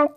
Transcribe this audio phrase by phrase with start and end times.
[0.00, 0.16] Herzlich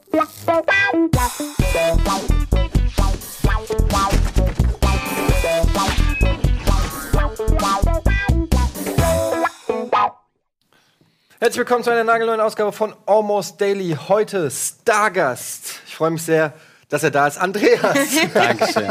[11.58, 13.98] willkommen zu einer nagelneuen Ausgabe von Almost Daily.
[14.08, 15.82] Heute Stargast.
[15.86, 16.54] Ich freue mich sehr,
[16.90, 17.38] dass er da ist.
[17.38, 17.98] Andreas.
[18.34, 18.88] Dankeschön.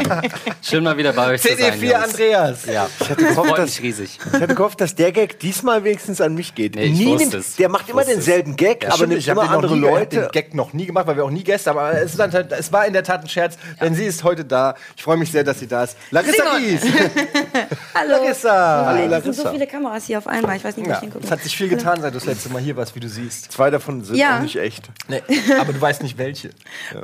[0.61, 1.73] Schön mal wieder bei euch zu sein.
[1.73, 2.03] CD4 Jungs.
[2.03, 2.65] Andreas.
[2.65, 4.19] Ja, Ich hatte gehofft, freut dass, mich riesig.
[4.25, 6.75] ich hatte gehofft, dass der Gag diesmal wenigstens an mich geht.
[6.75, 7.55] Nee, ich Nie wusste nimmt, es.
[7.55, 10.21] der macht immer denselben Gag, aber Stimmt, nimmt ich habe immer andere nie, Leute.
[10.21, 12.71] den Gag noch nie gemacht, weil wir auch nie Gäste, aber es, ist dann, es
[12.71, 14.75] war in der Tat ein Scherz, denn sie ist heute da.
[14.95, 15.97] Ich freue mich sehr, dass sie da ist.
[16.11, 16.61] Larissa Simon.
[16.61, 16.81] Gies.
[17.95, 18.09] Hallo.
[18.17, 18.85] Larissa.
[18.85, 20.57] Hallo, Es sind so viele Kameras hier auf einmal.
[20.57, 22.25] Ich weiß nicht, wo Ja, ich hingucken es hat sich viel getan, seit du das
[22.25, 23.51] letzte Mal hier warst, wie du siehst.
[23.51, 24.37] Zwei davon sind Ja.
[24.37, 24.89] auch nicht echt.
[25.07, 25.21] Nee,
[25.59, 26.49] aber du weißt nicht welche.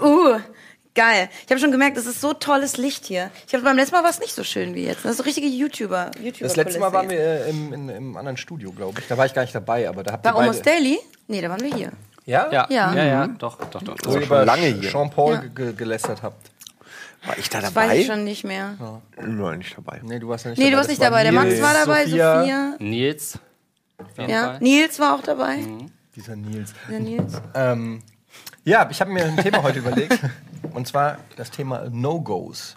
[0.01, 0.37] Uh,
[0.99, 1.29] geil.
[1.45, 3.31] Ich habe schon gemerkt, es ist so tolles Licht hier.
[3.47, 5.03] Ich habe beim letzten Mal war es nicht so schön wie jetzt.
[5.05, 6.11] Das ist so richtige YouTuber.
[6.21, 9.07] YouTuber Das letzte Mal waren wir äh, im, in, im anderen Studio, glaube ich.
[9.07, 10.77] Da war ich gar nicht dabei, aber da habt ihr Bei Almost beide...
[10.77, 10.99] Daily?
[11.27, 11.91] Nee, da waren wir hier.
[12.25, 12.51] Ja?
[12.51, 12.93] Ja, Ja.
[12.93, 13.95] ja, ja, doch, doch, doch.
[14.03, 14.89] Wo ihr über lange hier.
[14.89, 15.41] Jean-Paul Ja.
[15.55, 16.49] ge gelästert habt.
[17.25, 17.89] War ich da Das dabei?
[17.89, 18.75] weiß ich schon nicht mehr.
[19.17, 19.99] Nein, nicht dabei.
[20.03, 20.71] Nee, du warst ja nicht Nee, dabei.
[20.71, 21.23] du warst Das nicht dabei.
[21.23, 22.75] Der Max Nils, war dabei, Sophia.
[22.79, 23.39] Nils.
[23.97, 24.57] auf jeden Ja.
[24.59, 25.59] Nils war auch dabei.
[26.15, 26.73] Dieser Nils.
[26.89, 27.33] Der Nils.
[27.55, 28.01] Ähm,
[28.63, 30.19] ja, ich habe mir ein Thema heute überlegt.
[30.73, 32.75] Und zwar das Thema No-Gos.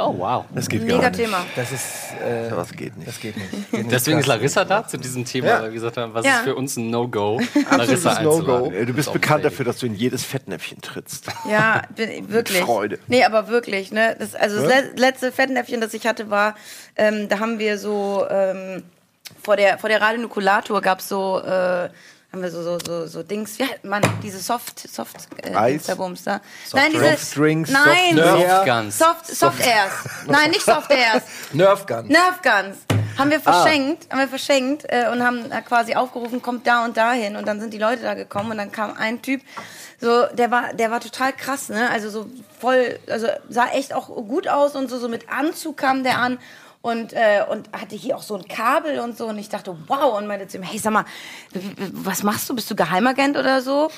[0.00, 0.44] Oh, wow.
[0.54, 1.18] Das geht Mega gar nicht.
[1.20, 1.44] Thema.
[1.56, 1.82] Das ist.
[2.24, 3.08] Äh, Das geht nicht.
[3.08, 3.50] das geht nicht.
[3.72, 3.90] Geht nicht.
[3.90, 5.54] Deswegen ist Das- Larissa da zu diesem Thema, Ja.
[5.56, 6.36] weil wir gesagt haben, was Ja.
[6.36, 7.40] ist für uns ein No-Go,
[7.76, 8.70] Larissa No-Go.
[8.70, 11.26] Du bist Das ist bekannt dafür, dass du in jedes Fettnäpfchen trittst.
[11.50, 12.60] Ja, bin, wirklich.
[12.62, 13.00] Freude.
[13.08, 14.14] Nee, aber wirklich, ne?
[14.16, 16.54] Das, also das le letzte Fettnäpfchen, das ich hatte, war,
[16.94, 18.84] ähm, da haben wir so ähm,
[19.48, 21.88] vor der vor der Radio Nukulator gab es so äh,
[22.30, 25.70] haben wir so so so, so Dings, ja, Mann, diese Soft Soft äh, Eis?
[25.70, 26.42] Dingsterbums da.
[26.74, 28.98] Nein, diese Softdrinks, Nein, Soft- Nerf Guns.
[28.98, 29.92] Soft Soft Airs.
[30.26, 31.22] Nein, nicht Soft Airs.
[31.54, 32.08] Nerf Gun.
[32.08, 32.76] Nerf Guns.
[33.16, 33.30] Haben Ah.
[33.30, 37.34] wir verschenkt, haben wir verschenkt äh, und haben äh, quasi aufgerufen, kommt da und dahin
[37.36, 39.40] und dann sind die Leute da gekommen und dann kam ein Typ,
[39.98, 41.88] so der war der war total krass, ne?
[41.90, 42.26] Also so
[42.60, 46.38] voll, also sah echt auch gut aus und so so mit Anzug kam der an
[46.80, 50.16] und äh, und hatte hier auch so ein Kabel und so und ich dachte wow
[50.16, 51.04] und meinte zu ihm, hey sag mal,
[51.92, 52.54] was machst du?
[52.54, 53.90] Bist du Geheimagent oder so?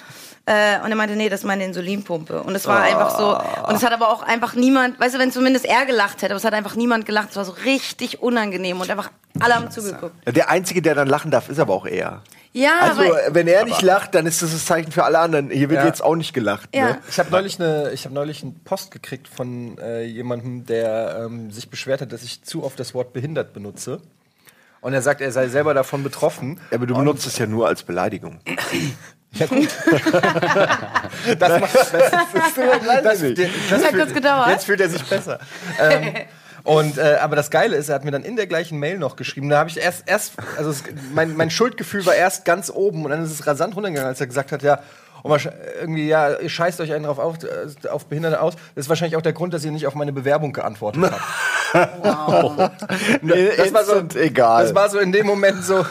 [0.46, 2.42] Äh, und er meinte, nee, das ist meine Insulinpumpe.
[2.42, 5.30] Und es war einfach so, und es hat aber auch einfach niemand, weißt du, wenn
[5.30, 7.30] zumindest er gelacht hätte, aber es hat einfach niemand gelacht.
[7.30, 10.14] Es war so richtig unangenehm und einfach alle haben zugeguckt.
[10.26, 12.22] Der Einzige, der dann lachen darf, ist aber auch er.
[12.52, 15.50] Ja, Also, aber, wenn er nicht lacht, dann ist das das Zeichen für alle anderen.
[15.50, 15.86] Hier wird Ja.
[15.86, 16.68] jetzt auch nicht gelacht.
[16.74, 16.84] ja.
[16.94, 16.98] Ne?
[17.08, 21.52] Ich habe neulich eine, ich habe neulich einen Post gekriegt von äh, jemandem, der ähm,
[21.52, 24.00] sich beschwert hat, dass ich zu oft das Wort behindert benutze.
[24.80, 26.58] Und er sagt, er sei selber davon betroffen.
[26.72, 28.40] Aber du benutzt es ja nur als Beleidigung.
[29.32, 29.68] Ja gut.
[31.38, 32.20] das macht es besser.
[33.04, 33.38] Das, nicht.
[33.70, 34.48] das Hat kurz gedauert.
[34.48, 35.38] Jetzt fühlt er sich besser.
[35.80, 36.14] ähm,
[36.64, 39.16] und äh, aber das Geile ist, er hat mir dann in der gleichen Mail noch
[39.16, 39.48] geschrieben.
[39.48, 40.82] Da habe ich erst erst also es,
[41.14, 44.26] mein, mein Schuldgefühl war erst ganz oben und dann ist es rasant runtergegangen, als er
[44.26, 44.80] gesagt hat, ja.
[45.22, 45.50] Und
[45.80, 48.54] irgendwie, ja, ihr scheißt euch einen drauf auf, äh, auf Behinderte aus.
[48.74, 51.20] Das ist wahrscheinlich auch der Grund, dass ihr nicht auf meine Bewerbung geantwortet habt.
[53.22, 54.64] Nee, Das war so egal.
[54.64, 55.86] Das war so in dem Moment so,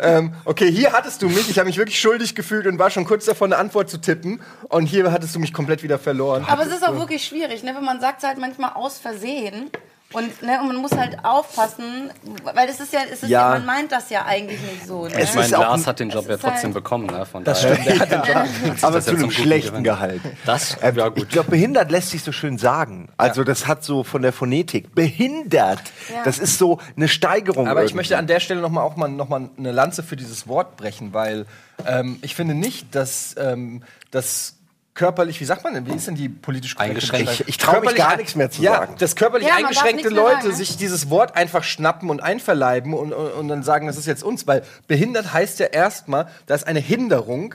[0.00, 3.04] ähm, okay, hier hattest du mich, ich habe mich wirklich schuldig gefühlt und war schon
[3.04, 4.40] kurz davor, eine Antwort zu tippen.
[4.68, 6.44] Und hier hattest du mich komplett wieder verloren.
[6.48, 7.74] aber es ist auch wirklich schwierig, ne?
[7.74, 9.70] wenn man sagt es halt manchmal aus Versehen.
[10.12, 12.10] Und, ne, und man muss halt aufpassen,
[12.54, 13.52] weil es ist ja, es ist ja.
[13.52, 13.58] Ja.
[13.58, 15.06] man meint das ja eigentlich nicht so.
[15.08, 15.20] Ne?
[15.20, 17.26] Ich meine, Lars hat den Job ja trotzdem halt- bekommen, ne?
[17.26, 17.74] Von Das daher.
[17.74, 18.34] stimmt, der hat den
[18.68, 18.76] Job.
[18.82, 19.82] aber zu ja einem schlechten.
[19.82, 20.20] Gehalt.
[20.46, 21.18] Das, ja gut.
[21.18, 23.08] Ich glaube, behindert lässt sich so schön sagen.
[23.16, 24.94] Also das hat so von der Phonetik.
[24.94, 25.82] Behindert.
[26.14, 26.22] Ja.
[26.24, 27.66] Das ist so eine Steigerung.
[27.68, 27.96] Aber ich irgendwie.
[27.96, 30.76] möchte an der Stelle noch mal auch mal, noch mal eine Lanze für dieses Wort
[30.76, 31.46] brechen, weil
[31.84, 34.55] ähm, ich finde nicht, dass ähm, das
[34.96, 37.30] körperlich, wie sagt man denn, wie ist denn die politisch Eingeschränkt.
[37.40, 38.96] Ich- ich trau mich gar nichts mehr zu ja, sagen.
[38.98, 40.54] dass körperlich Ja, eingeschränkte Leute sagen, ne?
[40.54, 44.24] sich dieses Wort einfach schnappen und einverleiben und, und, und dann sagen, das ist jetzt
[44.24, 47.54] uns, weil behindert heißt ja erstmal, da ist eine Hinderung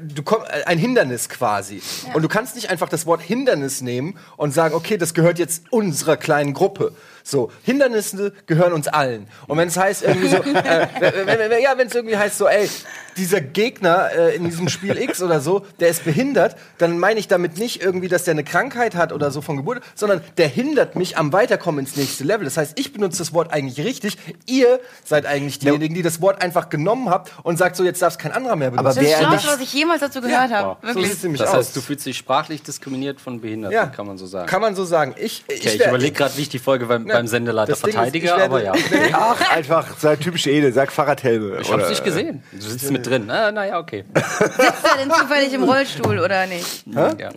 [0.00, 1.82] du komm, äh, ein Hindernis quasi.
[2.14, 5.64] Und du kannst nicht einfach das Wort Hindernis nehmen und sagen, okay, das gehört jetzt
[5.70, 6.94] unserer kleinen Gruppe.
[7.22, 9.28] So, Hindernisse gehören uns allen.
[9.46, 12.38] Und wenn es heißt irgendwie so, äh, wenn, wenn, wenn, ja, wenn es irgendwie heißt
[12.38, 12.68] so, ey,
[13.16, 17.28] dieser Gegner äh, in diesem Spiel X oder so, der ist behindert, dann meine ich
[17.28, 20.96] damit nicht irgendwie, dass der eine Krankheit hat oder so von Geburt, sondern der hindert
[20.96, 22.44] mich am Weiterkommen ins nächste Level.
[22.44, 24.16] Das heißt, ich benutze das Wort eigentlich richtig.
[24.46, 28.14] Ihr seid eigentlich diejenigen, die das Wort einfach genommen habt und sagt so, jetzt darf
[28.14, 28.86] es kein anderer mehr benutzen.
[28.86, 30.76] Aber Das ist das Schlauste, was ich jemals dazu gehört habe.
[30.80, 31.08] so Wirklich.
[31.10, 31.56] sieht's nämlich Das aus.
[31.56, 33.86] heißt, du fühlst dich sprachlich diskriminiert von Behinderten, Ja.
[33.86, 34.46] kann man so sagen.
[34.46, 35.14] Kann man so sagen.
[35.18, 38.44] Ich, okay, ich überlege gerade, wie ich die Folge, weil beim Sendeleiter ist, Verteidiger, werde-
[38.44, 38.72] aber ja.
[39.12, 41.58] Ach, einfach, sei typisch Ede, sag Fahrradhelme.
[41.60, 42.42] Ich hab's nicht gesehen.
[42.52, 43.30] Du sitzt mit drin.
[43.30, 44.04] Ah, naja, okay.
[44.14, 46.84] Sitzt er denn zufällig im Rollstuhl oder nicht?
[46.86, 47.08] Ja.
[47.18, 47.30] Ja.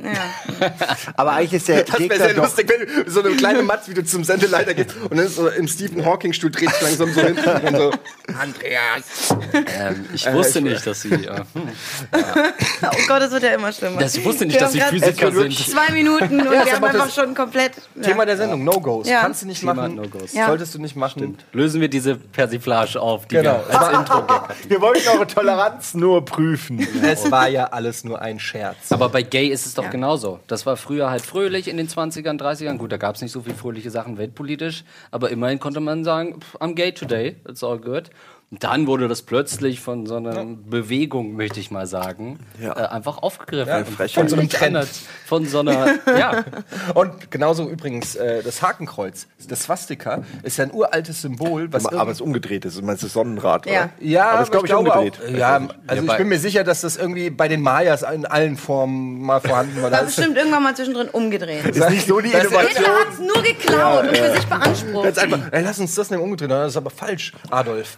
[1.17, 2.43] Aber eigentlich ist der Das wäre sehr doch...
[2.43, 5.35] lustig, wenn du so eine kleine Matz, wie du zum Sendeleiter gehst und dann ist
[5.35, 7.91] so im Stephen Hawking-Stuhl dreht sich langsam so hin und so,
[8.39, 9.35] Andreas.
[9.53, 11.13] Ähm, ich wusste nicht, dass sie.
[11.13, 11.69] Äh, hm.
[12.13, 13.99] Oh Gott, das wird ja immer schlimmer.
[13.99, 15.57] das, ich wusste nicht, Wir dass sie Physiker sind.
[15.57, 17.73] Zwei Minuten und Ja, wir ist haben einfach schon komplett.
[18.01, 19.07] Thema der Sendung, No-Gos.
[19.07, 19.21] Ja.
[19.21, 20.01] Kannst du nicht machen.
[20.33, 20.47] Ja.
[20.47, 21.37] solltest du nicht machen.
[21.51, 23.61] Lösen wir diese Persiflage auf, die Genau.
[23.67, 24.23] wir als Intro
[24.67, 26.85] Wir wollten eure Toleranz nur prüfen.
[27.03, 28.91] Es war ja alles nur ein Scherz.
[28.91, 29.89] Aber bei Gay ist es doch Ja.
[29.89, 30.39] genauso.
[30.47, 32.77] Das war früher halt fröhlich in den 20ern, 30ern.
[32.77, 36.39] Gut, da gab es nicht so viele fröhliche Sachen weltpolitisch, aber immerhin konnte man sagen,
[36.41, 38.09] pff, I'm gay today, it's all good.
[38.51, 42.71] Dann wurde das plötzlich von so einer Bewegung, möchte ich mal sagen, Ja.
[42.77, 43.67] äh, einfach aufgegriffen.
[43.97, 44.07] Ja.
[44.07, 44.75] Von so einem Trend.
[44.77, 45.01] anders.
[45.25, 46.45] Von so einer, ja.
[46.93, 52.11] Und genauso übrigens äh, das Hakenkreuz, das Swastika, ist ja ein uraltes Symbol, was Aber
[52.11, 53.71] es ist umgedreht, das ist meinst du Sonnenrad, Ja.
[53.71, 53.89] oder?
[53.99, 55.19] Ja, aber aber es glaube ich ich umgedreht.
[55.25, 55.29] auch.
[55.37, 59.21] Ja, also ich bin mir sicher, dass das irgendwie bei den Mayas in allen Formen
[59.21, 59.83] mal vorhanden war.
[59.83, 61.65] War Da ist bestimmt irgendwann mal zwischendrin umgedreht.
[61.65, 62.83] Ist nicht so die Das ist- Innovation.
[62.85, 65.05] Hitler hat es nur geklaut und für sich beansprucht.
[65.05, 66.51] Jetzt einfach, ey, lass uns das nehmen umgedreht.
[66.51, 67.97] Das ist aber falsch, Adolf.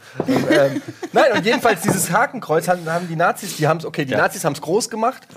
[0.50, 0.82] Ähm,
[1.14, 4.44] nein, und jedenfalls dieses Hakenkreuz haben, haben die Nazis, die haben es, okay, die Nazis
[4.46, 5.28] haben es groß gemacht.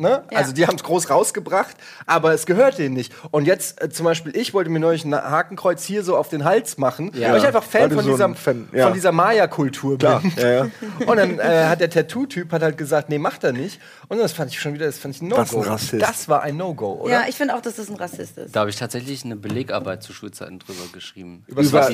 [0.00, 0.22] Ne?
[0.30, 0.38] Ja.
[0.38, 1.76] Also die haben es groß rausgebracht,
[2.06, 3.12] aber es gehört denen nicht.
[3.30, 6.44] Und jetzt äh, zum Beispiel, ich wollte mir neulich ein Hakenkreuz hier so auf den
[6.44, 7.30] Hals machen, Ja.
[7.32, 8.84] weil ich einfach Fan von, so ein dieser, Fan- ja.
[8.84, 9.98] von dieser Maya-Kultur bin.
[10.08, 10.68] Klar, ja, ja.
[11.06, 13.78] Und dann äh, hat der Tattoo-Typ hat halt gesagt, nee, macht er nicht.
[14.08, 15.60] Und das fand ich schon wieder, das fand ich ein No-Go.
[15.60, 16.02] Rassist.
[16.02, 17.12] Das war ein No-Go, oder?
[17.12, 18.56] Ja, ich finde auch, dass das ein Rassist ist.
[18.56, 21.44] Da habe ich tatsächlich eine Belegarbeit zu Schulzeiten drüber geschrieben.
[21.46, 21.88] Über Über,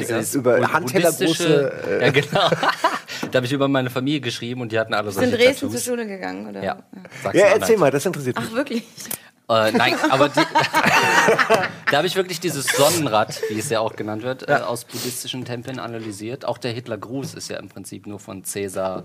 [0.58, 1.24] über Handtellergroße...
[1.26, 2.50] buddhistische- ja, genau.
[3.32, 5.58] da habe ich über meine Familie geschrieben und die hatten alle Ist in solche Dresden
[5.60, 5.84] zur Tattoos.
[5.84, 6.62] Schule gegangen, oder?
[6.62, 6.76] Ja,
[7.32, 8.48] Ja, mal erzähl mal, das interessiert mich.
[8.50, 8.84] Ach, wirklich?
[9.48, 10.40] Äh, nein, aber die,
[11.90, 15.44] da habe ich wirklich dieses Sonnenrad, wie es ja auch genannt wird, äh, aus buddhistischen
[15.44, 16.44] Tempeln analysiert.
[16.44, 19.04] Auch der Hitlergruß ist ja im Prinzip nur von Cäsar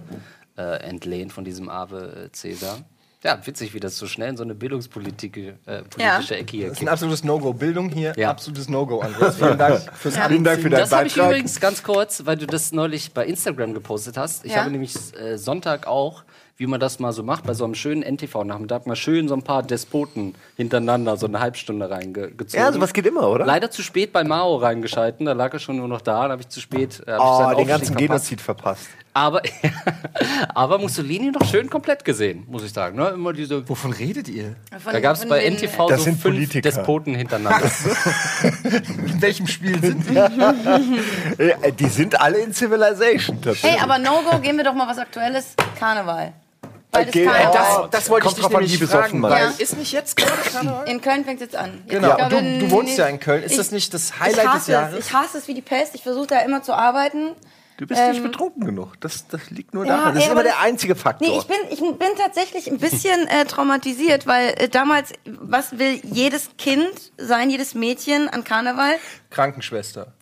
[0.57, 2.79] äh, entlehnt, von diesem Ave äh, Cäsar.
[3.23, 6.77] Ja, witzig, wie das so schnell in so eine bildungspolitische äh, politische Ecke hier Das
[6.77, 7.53] ist ein absolutes No-Go.
[7.53, 8.31] Bildung hier, Ja.
[8.31, 9.35] absolutes No-Go, Andreas.
[9.35, 10.27] Vielen Dank fürs Ja.
[10.27, 11.29] Vielen Dank für deinen Das habe ich Beitrag.
[11.29, 14.43] übrigens ganz kurz, weil du das neulich bei Instagram gepostet hast.
[14.43, 14.61] Ich Ja.
[14.61, 16.23] habe nämlich äh, Sonntag auch,
[16.61, 19.41] wie man das mal so macht, bei so einem schönen NTV-Nachmittag mal schön so ein
[19.41, 22.63] paar Despoten hintereinander so eine Halbstunde reingezogen.
[22.63, 23.47] Ja, sowas geht immer, oder?
[23.47, 26.41] Leider zu spät bei Mao reingeschalten, da lag er schon nur noch da, da habe
[26.43, 27.97] ich zu spät äh, Oh, den ganzen verpasst.
[27.97, 28.87] Genozid verpasst.
[29.13, 29.41] Aber,
[30.55, 32.95] aber Mussolini noch schön komplett gesehen, muss ich sagen.
[32.95, 33.09] Ne?
[33.09, 34.55] Immer diese, Wovon redet ihr?
[34.79, 36.61] Von- da gab es bei NTV Das so sind fünf Politiker.
[36.61, 37.65] Despoten hintereinander.
[38.63, 40.15] In welchem Spiel sind die?
[41.37, 43.37] Äh, Die sind alle in Civilization.
[43.61, 45.55] Hey, aber No-Go, geben wir doch mal was Aktuelles.
[45.79, 46.33] Karneval.
[46.91, 47.53] Bald ist Okay, Karneval.
[47.53, 49.19] Das, das wollte ich Kommt dich drauf an, nämlich wie besoffen fragen.
[49.21, 49.77] man Weil ist.
[49.77, 50.89] nicht jetzt Karneval?
[50.89, 51.81] In Köln fängt es jetzt an.
[51.87, 52.09] Genau.
[52.09, 53.43] Ich glaube, du, du wohnst nee, ja in Köln.
[53.43, 54.67] Ist ich- das nicht das ich Highlight des hasse es.
[54.67, 55.05] Jahres?
[55.07, 55.95] Ich hasse es wie die Pest.
[55.95, 57.31] Ich versuche da immer zu arbeiten.
[57.77, 58.99] Du bist nicht betrunken genug.
[58.99, 60.13] Das, das liegt nur Ja, daran.
[60.13, 61.27] Das ey, ist immer aber der einzige Faktor.
[61.27, 65.99] Nee, ich bin, ich bin tatsächlich ein bisschen äh, traumatisiert, weil äh, damals, was will
[66.03, 68.97] jedes Kind sein, jedes Mädchen an Karneval?
[69.31, 70.13] Krankenschwester.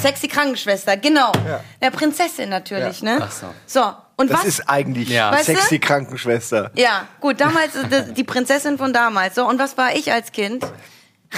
[0.00, 1.32] Sexy Krankenschwester, genau.
[1.46, 1.60] Ja.
[1.82, 3.18] Der Prinzessin natürlich, ne?
[3.22, 3.46] Ach so.
[3.66, 3.82] So,
[4.16, 4.46] und das was?
[4.46, 5.32] ist eigentlich Ja.
[5.32, 5.52] Weißt du?
[5.54, 6.70] sexy Krankenschwester.
[6.74, 9.34] Ja, gut, damals äh, die- die Prinzessin von damals.
[9.34, 10.64] So, und was war ich als Kind?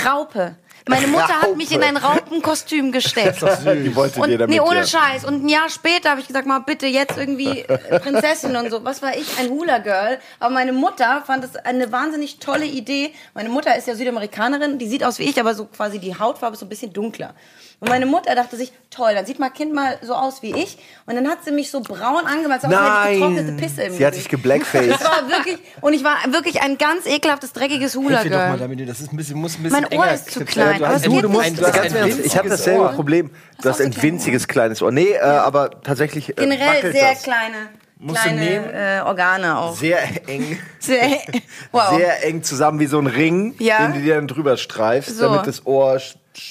[0.07, 0.57] Raupe.
[0.91, 3.43] Meine Mutter hat mich in ein Raupenkostüm gesteckt.
[3.43, 4.87] Die wollte Und, dir damit nee, ohne ja.
[4.87, 5.27] Scheiß.
[5.27, 8.83] Und ein Jahr später habe ich gesagt, mal bitte jetzt irgendwie äh, Prinzessin und so.
[8.87, 9.39] Was war ich?
[9.39, 10.19] Ein Hula-Girl.
[10.41, 13.13] Aber meine Mutter fand das eine wahnsinnig tolle Idee.
[13.35, 16.55] Meine Mutter ist ja Südamerikanerin, die sieht aus wie ich, aber so quasi die Hautfarbe
[16.55, 17.35] ist so ein bisschen dunkler.
[17.81, 20.79] Und meine Mutter dachte sich, toll, dann sieht mein Kind mal so aus wie ich.
[21.07, 23.93] Und dann hat sie mich so braun angemalt, so als hätte ich getrocknete Pisse im
[23.93, 24.31] sie hat dich Gesicht.
[24.31, 24.89] geblackfaced.
[24.99, 28.59] Das war wirklich, und ich war wirklich ein ganz ekelhaftes, dreckiges Hilf dir doch mal
[28.59, 30.87] damit, das ist ein bisschen, muss ein bisschen Mein Ohr enger ist zu klein, Du
[30.87, 32.93] ein- geht Du musst, du hast ganz ein Ernst, ich habe winziges dasselbe Ohr.
[32.95, 33.31] Problem.
[33.63, 34.91] Du hast ein winziges kleines Ohr.
[34.91, 36.31] Nee, äh, aber tatsächlich.
[36.31, 37.23] Äh, Generell sehr das.
[37.23, 37.69] kleine,
[38.01, 38.65] Musst du nehmen?
[38.71, 39.77] kleine äh, Organe auch.
[39.77, 40.59] Sehr eng.
[40.81, 41.19] Sehr,
[41.73, 41.97] wow.
[41.97, 43.87] Sehr eng zusammen wie so ein Ring, Ja.
[43.87, 45.25] den du dir dann drüber streifst, So.
[45.33, 46.01] damit das Ohr.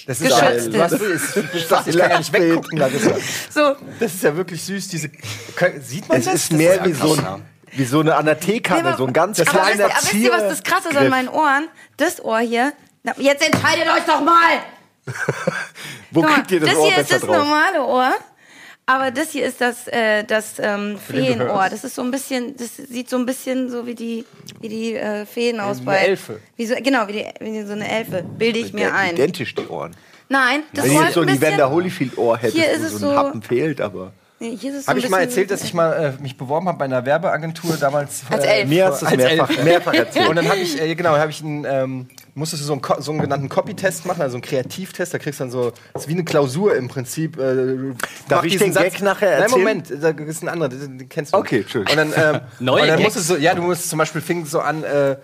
[0.07, 0.67] Das ist Geschützt
[1.01, 1.37] ist.
[1.53, 3.11] ist, ich kann ja nicht weggucken, Larissa.
[3.49, 5.09] so, Das ist ja wirklich süß, diese.
[5.81, 6.33] Sieht man Es das?
[6.35, 9.05] ist Das mehr wie krass, so, ein, wie so eine an der Teekanne, aber- so
[9.05, 11.29] ein ganz aber, wisst, kleiner ihr- aber wisst ihr, was das krasse ist an meinen
[11.29, 11.67] Ohren?
[11.97, 12.73] Das Ohr hier.
[13.03, 14.59] Na, jetzt entscheidet euch doch mal!
[16.11, 17.37] Wo mal, kriegt ihr das, das Ohr hier ist das drauf?
[17.37, 18.13] normale Ohr.
[18.89, 21.67] Aber das hier ist das, äh, das ähm, Feenohr.
[21.69, 24.23] Das ist so ein bisschen, das sieht so ein bisschen so wie die,
[24.61, 25.97] wie die äh, Feen aus Eine bei.
[25.97, 26.39] Elfe.
[26.55, 28.23] Wie so, genau, wie, die, wie so eine Elfe.
[28.23, 29.15] Bilde ich mir ein.
[29.15, 29.93] Identisch die Ohren.
[30.29, 31.43] Nein, das Wenn jetzt ist so ein bisschen.
[31.43, 34.13] Evander Holyfield Ohr hättest, Hier ist wo es so ein so- Happen fehlt, aber.
[34.39, 37.75] Nee, Habe ich mal erzählt, dass ich mal äh, mich beworben habe bei einer Werbeagentur
[37.77, 38.21] damals?
[38.29, 38.69] Als äh, Elf.
[38.69, 39.63] Mir hast du es mehrfach, Elf.
[39.63, 40.29] mehrfach erzählt.
[40.29, 43.11] Und dann habe ich, äh, genau, habe ich einen, ähm, musstest du so einen, so
[43.11, 46.13] einen genannten Copy-Test machen, also einen Kreativtest, da kriegst du dann so, das ist wie
[46.13, 47.37] eine Klausur im Prinzip.
[47.39, 47.65] Äh,
[48.27, 49.59] Darf mach ich diesen den Gag nachher Nein, erzählen?
[49.59, 51.37] Moment, da ist ein anderer, den, den kennst du.
[51.37, 52.03] Okay, Entschuldigung.
[52.03, 53.15] Und dann, ähm, Neue und dann Gags?
[53.15, 55.17] musst du so, ja, du musst zum Beispiel, fing so an, äh,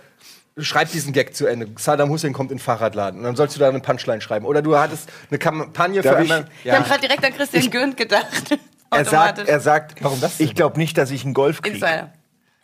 [0.58, 1.68] schreib diesen Gag zu Ende.
[1.78, 3.20] Saddam Hussein kommt in den Fahrradladen.
[3.20, 4.46] Und dann sollst du da eine Punchline schreiben.
[4.48, 6.50] Oder du hattest eine Kampagne für Darf ich- einmal.
[6.64, 8.58] Ich habe gerade direkt an Christian Gürnt gedacht.
[8.96, 10.48] Er sagt, er sagt, Warum das denn?
[10.48, 11.76] ich glaube nicht, dass ich einen Golf kriege.
[11.76, 12.12] Insider.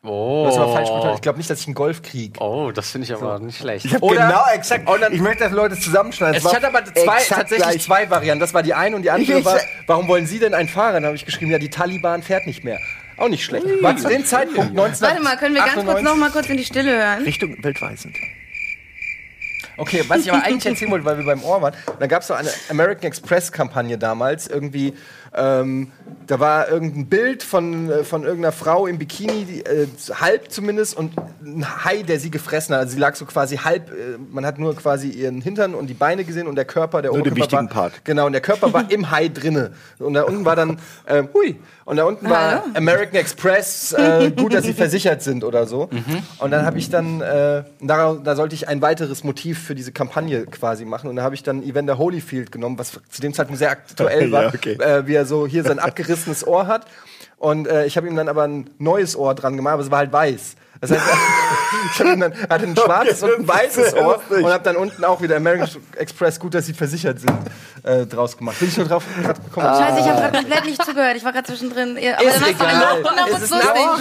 [0.02, 0.46] Oh.
[0.48, 1.16] Das war falsch betont.
[1.16, 2.40] Ich glaube nicht, dass ich einen Golf kriege.
[2.40, 3.84] Oh, das finde ich aber nicht schlecht.
[3.86, 4.88] Ich Oder- genau exakt.
[4.90, 6.36] und dann- ich möchte, dass Leute zusammenschneiden.
[6.38, 7.82] Es war hat aber zwei, tatsächlich gleich.
[7.84, 8.40] zwei Varianten.
[8.40, 10.94] Das war die eine und die andere Ich- war, warum wollen Sie denn einen Fahrer?
[10.94, 12.80] Dann habe ich geschrieben, ja, die Taliban fährt nicht mehr.
[13.18, 13.66] Auch nicht schlecht.
[13.82, 15.02] War zu dem Zeitpunkt 1998.
[15.02, 17.24] Warte mal, können wir ganz kurz noch mal kurz in die Stille hören?
[17.24, 18.16] Richtung weltweisend.
[19.76, 22.28] Okay, was ich aber eigentlich erzählen wollte, weil wir beim Ohr waren, da gab es
[22.28, 24.94] so eine American Express Kampagne damals, irgendwie,
[25.34, 25.92] ähm,
[26.28, 30.98] da war irgendein Bild von, äh, von irgendeiner Frau im Bikini, die, äh, halb zumindest,
[30.98, 32.82] und ein Hai, der sie gefressen hat.
[32.82, 35.94] Also sie lag so quasi halb, äh, man hat nur quasi ihren Hintern und die
[35.94, 38.06] Beine gesehen und der Körper, der Nur den Oberkörper wichtigen war, Part.
[38.06, 39.72] Genau, und der Körper war im Hai drinne.
[40.00, 41.60] Und da unten war dann, äh, hui,
[41.90, 42.62] und da unten war Hallo?
[42.76, 45.90] American Express, äh, gut, dass sie versichert sind oder so.
[46.38, 49.92] Und dann habe ich dann, äh, da, da sollte ich ein weiteres Motiv für diese
[49.92, 51.10] Kampagne quasi machen.
[51.10, 54.44] Und da habe ich dann Evander Holyfield genommen, was zu dem Zeitpunkt sehr aktuell war,
[54.44, 54.74] Ja, okay.
[54.74, 56.86] äh, wie er so hier sein abgerissenes Ohr hat.
[57.38, 59.98] Und äh, ich habe ihm dann aber ein neues Ohr dran gemacht, aber es war
[60.00, 60.56] halt weiß.
[60.82, 61.02] Das heißt,
[61.92, 65.22] ich dann, er hatte ein schwarzes und ein weißes Ohr und habe dann unten auch
[65.22, 65.68] wieder American
[65.98, 67.32] Express, gut, dass sie versichert sind,
[67.84, 68.58] äh, draus gemacht.
[68.60, 69.66] Bin ich nur drauf gekommen?
[69.68, 71.18] Scheiße, ich habe gerade komplett nicht zugehört.
[71.18, 71.98] Ich war gerade zwischendrin.
[71.98, 73.02] Aber Ist dann egal.
[73.02, 73.54] noch Es ist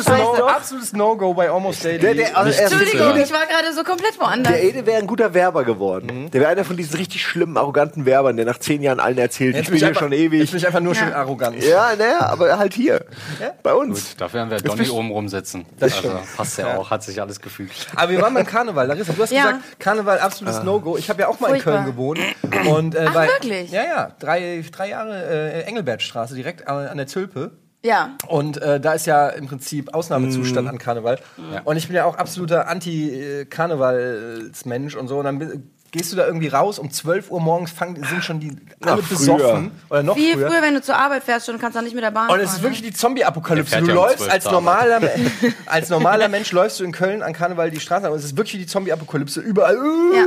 [0.08, 0.18] ein.
[0.18, 1.99] No- absolutes No-Go bei Almost Daily.
[1.99, 4.52] Der- der- also erst- zu Entschuldigung, ich war gerade so komplett woanders.
[4.52, 6.30] Der Ede wäre ein guter Werber geworden.
[6.32, 9.54] Der wäre einer von diesen richtig schlimmen, arroganten Werbern, der nach zehn Jahren allen erzählt,
[9.56, 10.49] Jetzt ich bin bin ich hier einfach, schon ewig.
[10.50, 11.00] bin ich einfach nur Ja.
[11.00, 11.62] schön arrogant.
[11.64, 13.04] Ja, naja, aber halt hier.
[13.62, 14.11] Bei uns.
[14.11, 15.66] Gut, dafür haben wir Donny oben rumsitzen.
[15.78, 17.88] Das also, passt ja, auch, hat sich alles gefügt.
[17.96, 18.87] Aber wir waren beim Karneval.
[18.87, 19.52] Larissa, du hast Ja.
[19.52, 20.96] gesagt, Karneval absolutes No-Go.
[20.98, 21.78] Ich habe ja auch mal Furchtbar.
[21.78, 22.18] in Köln gewohnt.
[22.68, 23.70] Und, äh, Ach, bei, wirklich?
[23.70, 24.12] Ja, ja.
[24.18, 27.52] Drei, drei Jahre äh, Engelbertstraße, direkt an, an der Zülpe.
[27.84, 28.16] Ja.
[28.26, 30.70] Und äh, da ist ja im Prinzip Ausnahmezustand Mhm.
[30.72, 31.18] an Karneval.
[31.64, 35.18] Und ich bin ja auch absoluter Anti-Karnevalsmensch und so.
[35.18, 38.57] Und dann gehst du da irgendwie raus, um 12 Uhr morgens fangen, sind schon die
[38.83, 39.18] alle früher.
[39.18, 39.71] besoffen.
[39.88, 40.49] Oder noch Viel früher.
[40.50, 42.52] früher, wenn du zur Arbeit fährst, schon kannst du nicht mit der Bahn Und es
[42.54, 42.88] ist wirklich ne?
[42.90, 43.71] die Zombie-Apokalypse.
[43.73, 45.00] Der Du ja um läufst 12 als zur normaler,
[45.66, 48.54] als normaler Mensch läufst du in Köln an Karneval die Straße, aber es ist wirklich
[48.54, 49.40] wie die Zombie-Apokalypse.
[49.40, 50.25] Überall äh, Ja.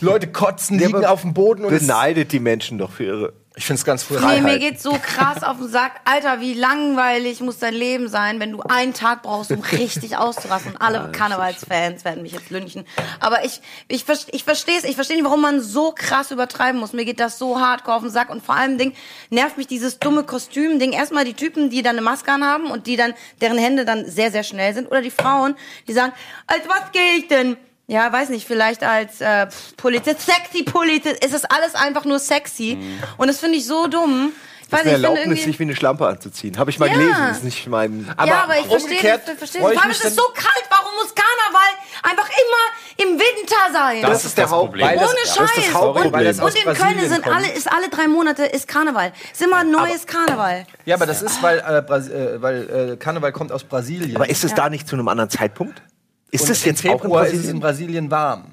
[0.00, 3.32] Leute kotzen, liegen auf dem Boden und es, Beneidet die Menschen doch für ihre.
[3.58, 4.20] Ich finde es ganz früh.
[4.20, 6.00] Nee, mir geht's so krass auf den Sack.
[6.04, 10.72] Alter, wie langweilig muss dein Leben sein, wenn du einen Tag brauchst, um richtig auszurasten.
[10.72, 12.84] Und alle Karnevalsfans werden mich jetzt lynchen.
[13.18, 14.84] Aber ich, ich, ich verstehe es.
[14.84, 16.92] Ich verstehe nicht, warum man so krass übertreiben muss.
[16.92, 18.28] Mir geht das so hardcore auf den Sack.
[18.28, 18.92] Und vor allem Ding,
[19.30, 20.92] nervt mich dieses dumme Kostüm-Ding.
[20.92, 24.30] Erstmal die Typen, die dann eine Maske anhaben und die dann, deren Hände dann sehr,
[24.30, 24.86] sehr schnell sind.
[24.90, 25.56] Oder die Frauen,
[25.88, 26.12] die sagen,
[26.46, 27.56] als was gehe ich denn?
[27.88, 32.78] Ja, weiß nicht, vielleicht als äh, Polizist, sexy Polizist, es ist alles einfach nur sexy.
[33.16, 34.32] Und das finde ich so dumm.
[34.68, 35.42] Ich weiß Eine nicht, ich finde Erlaubnis, irgendwie.
[35.52, 36.58] sich wie eine Schlampe anzuziehen.
[36.58, 36.94] Habe ich mal Ja.
[36.94, 37.30] gelesen.
[37.30, 38.12] Ist nicht mein.
[38.16, 39.70] Aber ja, aber ich verstehe umgekehrt das, verstehe das.
[39.70, 40.64] ich Vor allem ist es so kalt.
[40.68, 41.70] Warum muss Karneval
[42.02, 44.02] einfach immer im Winter sein?
[44.02, 44.88] Das, ist der Hauptproblem.
[44.88, 45.36] Das- Ohne ja, Scheiß.
[45.36, 47.36] das ist das Hauptproblem, und, das und in Brasilien Köln sind kommt.
[47.36, 49.12] alle, ist alle drei Monate ist Karneval.
[49.32, 50.66] Ist immer ein neues Karneval.
[50.84, 54.16] Ja, aber das ist, weil, äh, Bras äh, weil äh, Karneval kommt aus Brasilien.
[54.16, 55.80] Aber ist es da nicht zu einem anderen Zeitpunkt?
[56.30, 58.10] Ist Und das jetzt im auch in Februar ist es in Brasilien?
[58.10, 58.44] Warm.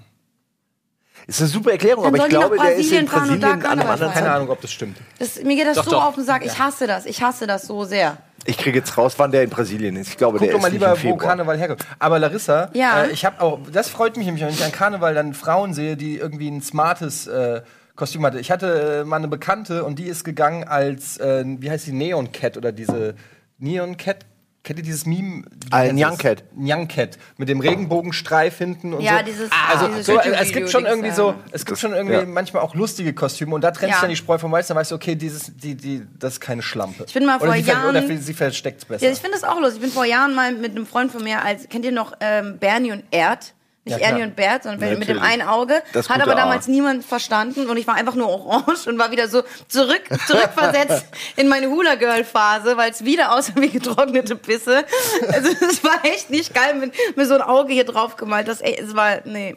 [1.26, 4.12] Ist eine super Erklärung, Dann aber ich glaube, der ist in Brasilien an einem anderen.
[4.12, 4.32] Keine.
[4.32, 4.98] Ahnung, ob das stimmt.
[5.20, 6.06] Das, mir geht das Doch, so doch.
[6.06, 6.46] auf den Sack.
[6.46, 7.06] Ich hasse das.
[7.06, 8.18] Ich hasse das so sehr.
[8.46, 10.10] Ich kriege jetzt raus, wann der in Brasilien ist.
[10.10, 11.16] Ich glaube, Guck der doch ist mal nicht lieber, im wo.
[11.18, 11.86] Karneval herkommt.
[11.98, 13.04] Aber Larissa, Ja.
[13.06, 15.96] äh, ich habe auch, das freut mich nämlich, wenn ich an Karneval dann Frauen sehe,
[15.96, 17.62] die irgendwie ein smartes äh,
[17.96, 18.40] Kostüm hatte.
[18.42, 21.94] Ich hatte äh, mal eine Bekannte und die ist gegangen als, äh, wie heißt die,
[21.94, 23.16] Neon Cat oder diese
[23.60, 24.26] Neon Cat.
[24.64, 25.44] Kennt ihr dieses Meme?
[25.72, 26.18] Ein Young?
[26.18, 26.46] Cat.
[26.58, 27.18] Young Cat.
[27.36, 29.26] Mit dem Regenbogenstreif hinten und Ja, so.
[29.26, 31.14] dieses- also dieses so, es gibt schon irgendwie ja.
[31.16, 32.26] so, es gibt schon irgendwie ja.
[32.26, 33.96] manchmal auch lustige Kostüme und da trennt Ja.
[33.98, 36.40] sich dann die Spreu vom Weizen, dann weißt du, okay, dieses, die, die, das ist
[36.40, 37.04] keine Schlampe.
[37.08, 39.06] Ich bin mal oder vor ver- Jahren- Oder sie versteckt es besser.
[39.06, 39.76] Ja, ich finde das auch lustig.
[39.78, 42.58] Ich bin vor Jahren mal mit einem Freund von mir, als kennt ihr noch ähm,
[42.58, 43.54] Bernie und Erd?
[43.86, 44.08] Nicht Ja.
[44.08, 45.22] Ernie und Bert, sondern mit dem Natürlich.
[45.22, 45.84] einen Auge.
[45.92, 46.72] Das Hat aber damals A.
[46.72, 51.50] niemand verstanden und ich war einfach nur orange und war wieder so zurück, zurückversetzt in
[51.50, 54.86] meine Hula Girl Phase, weil es wieder aussah wie getrocknete Pisse.
[55.34, 58.48] Also es war echt nicht geil mit, mit so ein Auge hier drauf gemalt.
[58.48, 59.54] Das, es war, nee,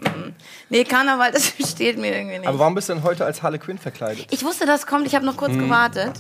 [0.70, 2.48] nee, Karneval, das steht mir irgendwie nicht.
[2.48, 4.26] Aber warum bist du denn heute als Harley Quinn verkleidet?
[4.30, 5.60] ich wusste, das kommt, ich habe noch kurz Hm.
[5.60, 6.12] gewartet.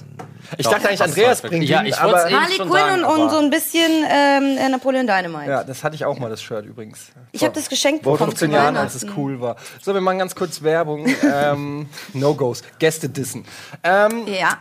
[0.58, 3.38] Ich dachte eigentlich, Andreas bringt Ja, ihn, ich aber Harley schon Quinn sagen, und, so
[3.38, 5.50] ein bisschen ähm, äh, Napoleon Dynamite.
[5.50, 7.08] ja, das hatte ich auch mal, das Shirt übrigens.
[7.32, 9.56] Ich habe das geschenkt Vor bekommen 15 zu Jahren, als es cool war.
[9.82, 11.06] So, wir machen ganz kurz Werbung.
[11.22, 12.62] ähm, No-Gos.
[12.78, 13.44] Gäste dissen.
[13.82, 14.58] Ähm, Ja.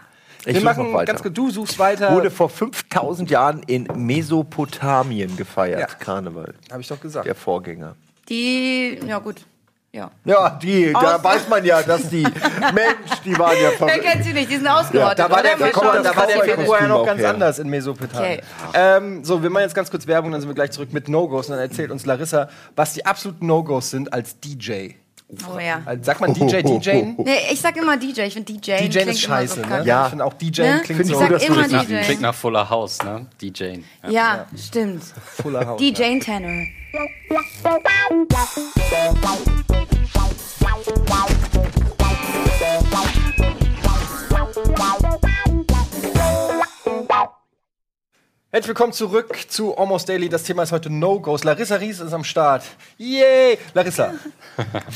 [0.47, 1.11] Ich Wir machen noch weiter.
[1.13, 1.35] ganz gut.
[1.35, 2.13] Du suchst weiter.
[2.13, 5.87] Wurde vor 5000 Jahren in Mesopotamien gefeiert, Ja.
[5.87, 6.53] Karneval.
[6.71, 7.25] Habe ich doch gesagt.
[7.25, 7.95] Der Vorgänger.
[8.29, 9.37] Die, ja gut.
[9.95, 10.11] Ja.
[10.25, 12.23] Ja, die, da Aus- weiß man ja, dass die
[12.73, 14.01] Mensch, die waren ja Wer verrückt.
[14.01, 14.51] kennt sie nicht?
[14.51, 16.03] Die sind ausgerottet, Da war der, Februar, schauen.
[16.03, 17.29] da war der Februar ja noch ganz her.
[17.29, 18.41] anders in Mesopotamien.
[18.67, 18.77] Okay.
[18.97, 21.47] Ähm, so, wir machen jetzt ganz kurz Werbung, dann sind wir gleich zurück mit No-Gos.
[21.47, 24.95] Und dann erzählt uns Larissa, was die absoluten No-Gos sind als DJ.
[25.27, 25.81] Oh ja.
[25.85, 26.89] Also, sagt man DJ, DJ?
[27.17, 28.21] Nee, ich sag immer DJ.
[28.21, 28.77] Ich finde DJ.
[28.77, 29.83] DJ klingt ist immer scheiße, so ne?
[29.83, 30.03] Ja.
[30.03, 30.81] Ich finde auch DJ Ne?
[30.83, 32.01] klingt Find so ich sag gut, dass du immer das Nach, DJ.
[32.01, 33.25] klingt nach Fuller House, ne?
[33.41, 33.63] DJ.
[34.03, 34.09] Ja.
[34.09, 35.03] Ja, stimmt.
[35.03, 35.79] Fuller House.
[35.79, 36.65] DJ Tanner.
[48.55, 50.29] Herzlich willkommen zurück zu Almost Daily.
[50.29, 51.43] Das Thema ist heute No-Gos.
[51.43, 52.63] Larissa Ries ist am Start.
[52.97, 53.57] Yay!
[53.73, 54.13] Larissa.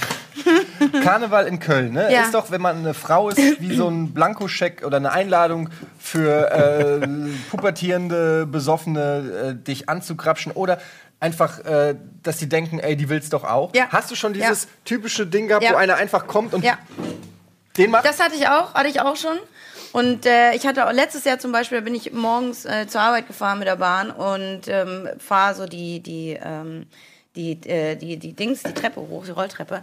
[1.03, 2.09] Karneval in Köln, ne?
[2.09, 2.21] Ja.
[2.21, 6.49] Ist doch, wenn man eine Frau ist, wie so ein Blankoscheck oder eine Einladung für
[6.49, 7.05] äh,
[7.51, 10.79] pubertierende, besoffene, äh, dich anzukrapschen oder
[11.19, 13.75] einfach, äh, dass die denken, ey, die will's doch auch.
[13.75, 13.89] Ja.
[13.89, 14.47] Hast du schon Ja.
[14.47, 15.73] dieses typische Ding gehabt, Ja.
[15.73, 16.77] wo einer einfach kommt und Ja,
[17.77, 18.05] den macht?
[18.05, 19.37] das hatte ich auch, hatte ich auch schon.
[19.91, 23.01] Und äh, ich hatte auch letztes Jahr zum Beispiel, da bin ich morgens äh, zur
[23.01, 26.88] Arbeit gefahren mit der Bahn und ähm, fahre so die, die, ähm,
[27.36, 29.81] die, äh, die, die Dings, die Treppe hoch, die Rolltreppe.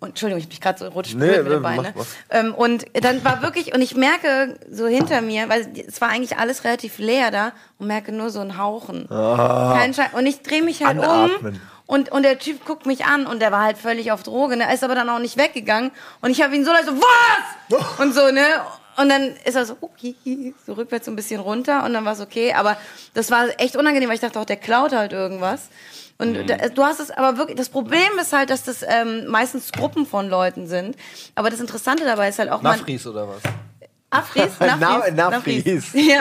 [0.00, 1.92] Und Entschuldigung, ich hab mich gerade so rot Nee, nee, mit den mach, Beinen.
[1.96, 2.06] mach.
[2.30, 6.36] Ähm, und dann war wirklich, und ich merke so hinter mir, weil es war eigentlich
[6.38, 9.08] alles relativ leer da und merke nur so ein Hauchen.
[9.08, 10.10] Kein Schein.
[10.12, 11.54] Und ich drehe mich halt Anatmen.
[11.54, 11.60] um.
[11.86, 14.64] Und, und der Typ guckt mich an und der war halt völlig auf Droge, ne?
[14.64, 15.90] Er ist aber dann auch nicht weggegangen.
[16.20, 17.98] Und ich habe ihn so leise so, was?
[17.98, 18.44] Und so, ne?
[18.98, 22.14] Und dann ist er so, okay, so rückwärts so ein bisschen runter und dann war
[22.14, 22.52] es okay.
[22.54, 22.76] Aber
[23.14, 25.68] das war echt unangenehm, weil ich dachte auch, der klaut halt irgendwas.
[26.18, 29.70] Und da, du hast es aber wirklich, das Problem ist halt, dass das ähm, meistens
[29.70, 30.96] Gruppen von Leuten sind.
[31.36, 33.40] Aber das Interessante dabei ist halt auch, man, Nafris oder was?
[34.10, 35.92] Afris, Na- Nafris, Nafris.
[35.92, 36.20] Ja.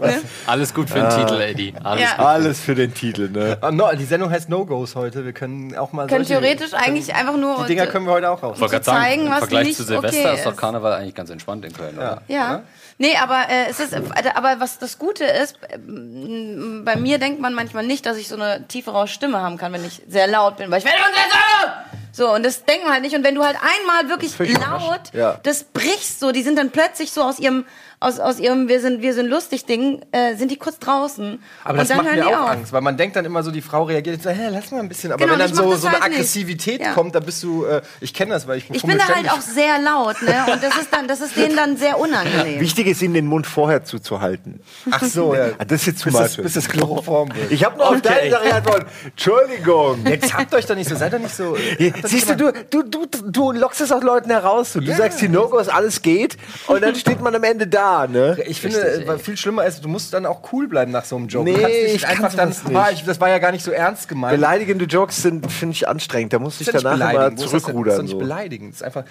[0.00, 0.22] Ne?
[0.46, 1.74] Alles gut für den Titel, Eddie.
[1.84, 2.16] Alles Ja.
[2.16, 2.24] gut.
[2.26, 3.58] Alles für den Titel, ne?
[3.60, 5.26] Ah, no, die Sendung heißt No-Gos heute.
[5.26, 7.58] Wir können auch mal Können solche, theoretisch eigentlich einfach nur.
[7.58, 8.56] Die Dinger können wir heute auch raus.
[8.58, 10.56] Ich zeigen, im was Vergleich nicht zu Silvester okay ist doch.
[10.56, 12.22] Karneval eigentlich ganz entspannt in Köln, oder?
[12.28, 12.62] Ja.
[12.96, 14.00] Nee, aber äh, es ist, äh,
[14.34, 18.34] aber was das Gute ist, ähm, bei mir denkt man manchmal nicht, dass ich so
[18.36, 21.26] eine tiefere Stimme haben kann, wenn ich sehr laut bin, weil ich werde immer sehr
[21.28, 21.76] laut.
[22.18, 23.14] So, und das denken wir halt nicht.
[23.14, 25.00] Und wenn du halt einmal wirklich laut.
[25.12, 25.38] Ja.
[25.44, 27.64] das brichst so, die sind dann plötzlich so aus ihrem,
[28.00, 31.40] aus, aus ihrem Wir sind, wir sind lustig Ding, äh, sind die kurz draußen.
[31.64, 32.50] Aber und das dann macht hören mir auch auf.
[32.50, 34.88] Angst, weil man denkt dann immer so, die Frau reagiert so, hä, lass mal ein
[34.88, 35.10] bisschen.
[35.12, 36.18] Aber Genau, wenn dann so, so eine halt nicht.
[36.20, 36.92] Aggressivität Ja.
[36.92, 39.40] kommt, da bist du, äh, ich kenne das, weil ich Ich bin da halt auch
[39.40, 40.46] sehr laut, ne?
[40.52, 42.60] Und das ist dann, das ist denen dann sehr unangenehm.
[42.60, 44.60] Wichtig ist, ihm den Mund vorher zuzuhalten.
[44.90, 45.46] Ach so, ja.
[45.58, 46.44] Ah, Das ist jetzt zu bis, das, much.
[46.44, 47.50] bis das Chloroform wird.
[47.50, 48.88] Ich habe noch auf deine Sache geantwortet.
[49.06, 50.06] Entschuldigung.
[50.06, 51.54] Jetzt habt euch doch nicht so, seid doch nicht so.
[51.54, 54.72] doch Siehst du, nicht du, du, du, du lockst es auch Leuten heraus.
[54.74, 56.36] Du, du sagst die No-Gos, alles geht.
[56.68, 58.36] Und dann steht man am Ende da, ne?
[58.46, 61.16] Ich finde, Richtig, weil viel schlimmer ist, du musst dann auch cool bleiben nach so
[61.16, 61.44] einem Joke.
[61.44, 62.76] Nee, du kannst nicht ich kann einfach dann, sowas nicht.
[62.76, 64.34] Ah, ich, das war ja gar nicht so ernst gemeint.
[64.36, 66.32] Beleidigende Jokes sind, finde ich, anstrengend.
[66.32, 68.02] Da muss ich danach immer ist das ist zurückrudern.
[68.02, 68.18] nicht So.
[68.18, 68.70] beleidigend.
[68.72, 69.04] Das ist einfach.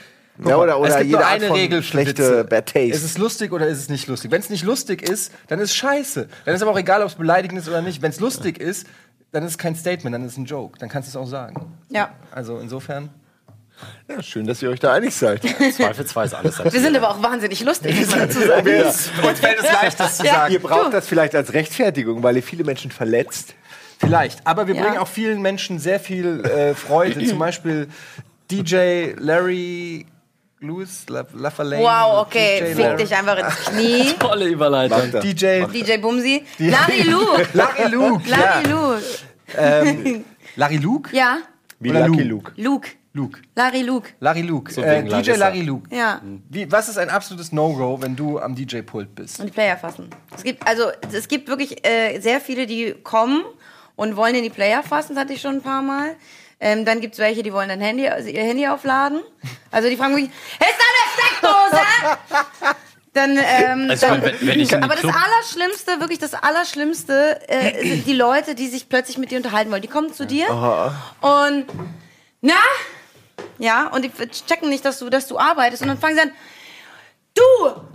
[0.46, 2.44] Ja, oder- oder es gibt jede nur eine Regel schlechte.
[2.44, 2.90] Bad Taste.
[2.90, 4.30] Ist es lustig oder ist es nicht lustig?
[4.30, 6.28] Wenn es nicht lustig ist, dann ist es scheiße.
[6.46, 8.02] Dann ist aber auch egal, ob es beleidigend ist oder nicht.
[8.04, 8.86] Wenn es lustig ist,
[9.32, 10.78] dann ist es kein Statement, dann ist es ein Joke.
[10.78, 11.74] Dann kannst du es auch sagen.
[11.90, 12.12] Ja.
[12.32, 13.10] Also insofern.
[14.08, 15.42] Ja, schön, dass ihr euch da einig seid.
[15.76, 16.64] Zweifelsweise alles.
[16.64, 18.68] Wir sind aber auch wahnsinnig lustig, muss man dazu sagen.
[18.84, 20.34] Uns fällt es leicht, das zu Ja.
[20.34, 20.54] sagen.
[20.54, 23.54] Ihr braucht das vielleicht als Rechtfertigung, weil ihr viele Menschen verletzt.
[24.00, 24.46] Vielleicht.
[24.46, 24.84] Aber wir Ja.
[24.84, 27.26] bringen auch vielen Menschen sehr viel äh, Freude.
[27.26, 27.88] Zum Beispiel
[28.52, 30.06] DJ Larry
[30.60, 31.84] La Lafalane.
[31.84, 34.14] Wow, okay, DJ fick Larry- dich einfach ins Knie.
[34.20, 35.14] Tolle Überleitung.
[35.14, 35.20] Er.
[35.22, 36.44] DJ DJ Bumsi.
[36.58, 37.48] Larry Luke.
[37.54, 38.30] Larry Luke.
[38.30, 38.72] Larry ja.
[38.72, 40.22] Luke.
[40.56, 41.10] Larry Luke?
[41.16, 41.38] Ja,
[41.80, 42.52] Wie Oder Lucky Luke.
[42.58, 42.90] Luke.
[43.18, 43.38] Luke.
[43.38, 43.48] Luke.
[43.56, 44.10] Larry Luke.
[44.20, 44.72] Larry Luke.
[44.72, 45.36] So äh, DJ Larissa.
[45.38, 45.96] Larry Luke.
[45.96, 46.22] Ja.
[46.50, 49.40] Wie, was ist ein absolutes No-Go, wenn du am DJ-Pult bist?
[49.40, 50.10] Und die Player fassen.
[50.36, 53.44] Es gibt, also, es gibt wirklich äh, sehr viele, die kommen
[53.96, 56.16] und wollen in die Player fassen, das hatte ich schon ein paar Mal.
[56.60, 59.20] Ähm, dann gibt's welche, die wollen dein Handy, also ihr Handy aufladen.
[59.72, 62.76] Also die fragen mich, ist da eine Steckdose?
[63.14, 68.06] Dann, ähm, Also, dann, wenn- wenn ich aber das Allerschlimmste, wirklich das Allerschlimmste, äh, sind
[68.08, 69.82] die Leute, die sich plötzlich mit dir unterhalten wollen.
[69.82, 70.48] Die kommen zu dir
[71.22, 71.66] und
[72.42, 72.54] na,
[73.60, 74.12] ja, und die
[74.48, 76.32] checken nicht, dass du, dass du arbeitest und dann fangen sie an,
[77.36, 77.44] du,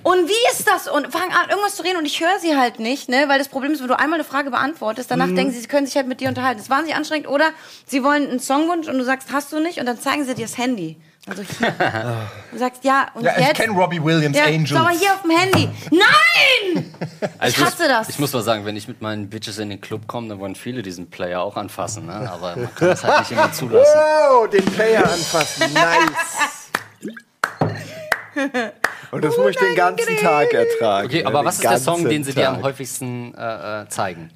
[0.04, 0.88] und wie ist das?
[0.88, 3.48] Und fangen an, irgendwas zu reden und ich höre sie halt nicht, ne, weil das
[3.48, 5.36] Problem ist, wenn du einmal eine Frage beantwortest, danach Mhm.
[5.36, 6.58] denken sie, sie können sich halt mit dir unterhalten.
[6.58, 7.50] Das ist wahnsinnig anstrengend oder
[7.86, 9.78] sie wollen einen Songwunsch und du sagst, hast du nicht?
[9.80, 10.96] Und dann zeigen sie dir das Handy.
[11.28, 11.72] Also hier.
[12.52, 13.56] du sagst, ja, und Ja, ich jetzt?
[13.60, 14.68] kenne Robbie Williams, ja, Angels.
[14.70, 15.68] schau mal hier auf dem Handy.
[15.90, 16.94] Nein!
[17.38, 18.08] Also Ich hasse muss, das.
[18.08, 20.56] Ich muss mal sagen, wenn ich mit meinen Bitches in den Club komme, dann wollen
[20.56, 22.06] viele diesen Player auch anfassen.
[22.06, 22.28] Ne?
[22.32, 24.00] Aber man kann das halt nicht immer zulassen.
[24.32, 25.72] Oh, den Player anfassen.
[25.74, 26.70] Nice.
[29.10, 31.06] Und das muss ich den ganzen Tag ertragen.
[31.06, 34.30] Okay, ja, aber was ist der Song, den sie dir am häufigsten äh, äh, zeigen?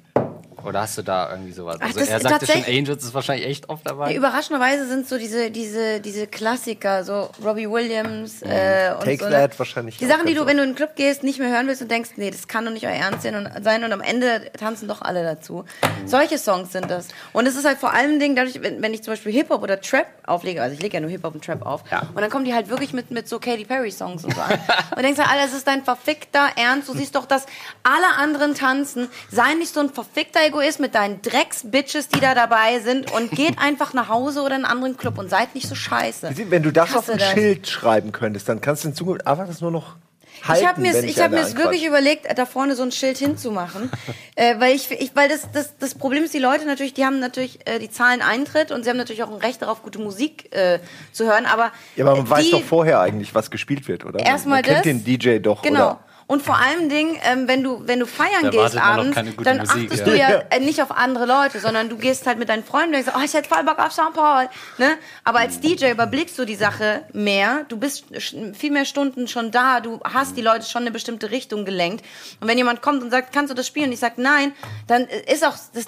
[0.67, 1.77] Oder hast du da irgendwie sowas?
[1.79, 4.13] Ach, Also er sagte schon, Angels ist wahrscheinlich echt oft dabei.
[4.13, 9.29] Überraschenderweise sind so diese, diese, diese Klassiker, so Robbie Williams äh, und Take so.
[9.29, 11.67] That wahrscheinlich Die Sachen, die du, wenn du in den Club gehst, nicht mehr hören
[11.67, 14.01] willst und denkst, nee, das kann doch nicht euer Ernst sein und, sein und am
[14.01, 15.63] Ende tanzen doch alle dazu.
[16.05, 17.07] Solche Songs sind das.
[17.31, 19.79] Und es ist halt vor allem Ding, dadurch, wenn, wenn ich zum Beispiel Hip-Hop oder
[19.79, 22.01] Trap auflege, also ich lege ja nur Hip-Hop und Trap auf, Ja.
[22.13, 24.59] und dann kommen die halt wirklich mit, mit so Katy Perry-Songs und so an.
[24.97, 26.89] und denkst halt, Alter, das ist dein verfickter Ernst.
[26.89, 27.45] Du siehst doch, dass
[27.83, 29.07] alle anderen tanzen.
[29.31, 33.59] Sei nicht so ein verfickter Egoist mit deinen Drecks-Bitches, die da dabei sind und geht
[33.59, 36.31] einfach nach Hause oder in einen anderen Club und seid nicht so scheiße.
[36.49, 37.31] Wenn du das Ich auf hasse ein das.
[37.31, 39.95] Schild schreiben könntest, dann kannst du in Zukunft einfach das nur noch
[40.43, 40.61] halten.
[40.61, 43.91] Ich habe mir ich hab mir's wirklich überlegt, da vorne so ein Schild hinzumachen,
[44.35, 47.19] äh, weil ich, ich weil das, das das Problem ist, die Leute natürlich, die haben
[47.19, 50.53] natürlich äh, die zahlen Eintritt und sie haben natürlich auch ein Recht darauf, gute Musik
[50.55, 50.79] äh,
[51.11, 54.05] zu hören, aber Ja, aber man äh, weiß die, doch vorher eigentlich, was gespielt wird,
[54.05, 54.19] oder?
[54.19, 54.83] Erstmal man kennt das.
[54.83, 55.85] den DJ doch, Genau.
[55.91, 55.99] oder?
[56.27, 59.85] Und vor allem Ding, ähm, wenn du wenn du feiern Da gehst abends, dann Musik,
[59.85, 60.05] achtest ja.
[60.05, 62.93] du ja äh, nicht auf andere Leute, sondern du gehst halt mit deinen Freunden und
[62.95, 64.13] denkst, oh, ich hätte voll Bock auf St.
[64.13, 64.49] Paul.
[64.77, 64.97] Ne?
[65.23, 68.05] Aber als DJ überblickst du die Sache mehr, du bist
[68.53, 72.05] viel mehr Stunden schon da, du hast die Leute schon in eine bestimmte Richtung gelenkt.
[72.41, 73.85] Und wenn jemand kommt und sagt, kannst du das spielen?
[73.85, 74.51] Und ich sag nein,
[74.87, 75.85] dann ist auch, das,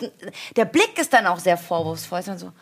[0.56, 2.20] der Blick ist dann auch sehr vorwurfsvoll.
[2.20, 2.54] Ist dann so,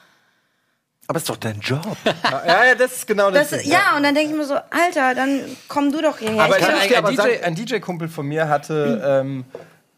[1.10, 1.82] Aber ist doch dein Job.
[2.46, 3.50] Ja, ja, das ist genau das.
[3.52, 6.42] das, Ding, ja, und dann denke ich mir so, Alter, dann komm du doch hierher.
[6.44, 9.02] Aber Ich ich kann ein, doch- ein, aber DJ, sagen- ein DJ-Kumpel von mir hatte
[9.24, 9.46] ähm,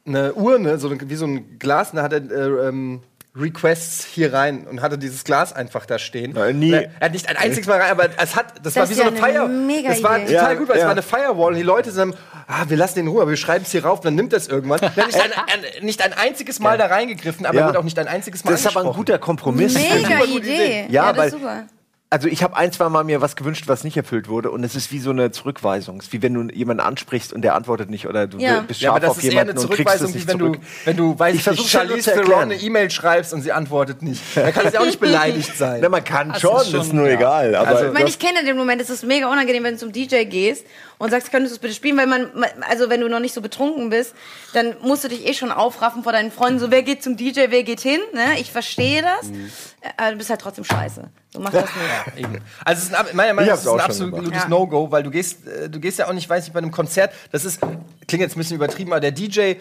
[0.06, 3.02] eine Urne, so eine, wie so ein Glas, und da hat er äh, ähm,
[3.40, 6.34] Requests hier rein und hatte dieses Glas einfach da stehen.
[6.34, 6.72] Nein, nie.
[6.72, 9.02] Er, hat nicht ein einziges Mal rein, aber es hat, das, war ist wie so
[9.04, 9.48] ja eine eine Fire.
[9.48, 10.34] mega das war Idee.
[10.34, 10.86] total Ja, gut, weil es ja.
[10.88, 12.16] war eine Firewall und die Leute sind,
[12.48, 14.48] ah, wir lassen den in Ruhe, aber wir schreiben es hier rauf, dann nimmt das
[14.48, 14.80] irgendwann.
[14.82, 17.66] Er hat nicht ein, ein, nicht ein einziges Mal da reingegriffen, aber Ja.
[17.68, 19.74] wird auch nicht ein einziges Mal Das ist aber ein guter Kompromiss.
[19.74, 20.38] Mega Idee.
[20.38, 20.86] Idee.
[20.90, 21.64] Ja, das weil- ist super.
[22.12, 24.76] Also ich habe ein, zwei Mal mir was gewünscht, was nicht erfüllt wurde und es
[24.76, 25.98] ist wie so eine Zurückweisung.
[26.00, 28.62] Es ist wie wenn du jemanden ansprichst und der antwortet nicht oder du Ja.
[28.62, 30.54] bist Ja, scharf aber das auf ist jemanden eine und kriegst es nicht wenn zurück.
[30.60, 32.42] du, wenn du, weiß Ich ja nur Charlize zu Theron erklären.
[32.52, 34.24] eine E-Mail schreibst und sie antwortet nicht.
[34.36, 35.82] Dann kann sie auch nicht beleidigt sein.
[35.84, 37.14] Na, man kann Das schon, ist ist, schon, nur ja.
[37.14, 37.54] egal.
[37.54, 39.92] Aber Also- Ich meine, ich kenne den Moment, es ist mega unangenehm, wenn du zum
[39.92, 40.66] DJ gehst
[41.00, 42.30] und sagst, könntest du es bitte spielen, weil man,
[42.70, 44.14] also wenn du noch nicht so betrunken bist,
[44.54, 47.46] dann musst du dich eh schon aufraffen vor deinen Freunden, so wer geht zum DJ,
[47.50, 48.40] wer geht hin, ne?
[48.40, 49.50] Ich verstehe das, Mhm.
[49.82, 51.10] äh, aber du bist halt trotzdem scheiße.
[51.34, 52.18] So mach das nicht.
[52.26, 52.40] Eben.
[52.64, 54.50] Also es ist ein, meiner Meinung Ich nach ist ein absolutes gemacht.
[54.50, 57.14] No-Go, weil du gehst, äh, du gehst ja auch nicht, weiß nicht, bei einem Konzert,
[57.32, 57.60] das ist,
[58.08, 59.54] klingt jetzt ein bisschen übertrieben, aber der DJ,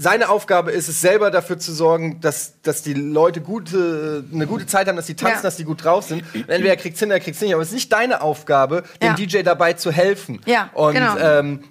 [0.00, 4.64] seine Aufgabe ist es selber dafür zu sorgen, dass, dass die Leute gute, eine gute
[4.64, 5.42] Zeit haben, dass die tanzen, Ja.
[5.42, 6.22] dass die gut drauf sind.
[6.34, 9.08] Entweder er kriegt's hin, oder er kriegt's nicht, aber es ist nicht deine Aufgabe, dem
[9.08, 9.14] Ja.
[9.14, 10.40] DJ dabei zu helfen.
[10.46, 11.18] Ja, Und genau.
[11.18, 11.64] ähm,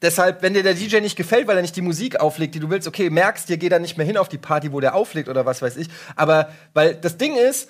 [0.00, 2.70] Deshalb, wenn dir der DJ nicht gefällt, weil er nicht die Musik auflegt, die du
[2.70, 5.28] willst, okay, merkst dir, geh da nicht mehr hin auf die Party, wo der auflegt
[5.28, 5.88] oder was weiß ich.
[6.14, 7.68] Aber, weil das Ding ist,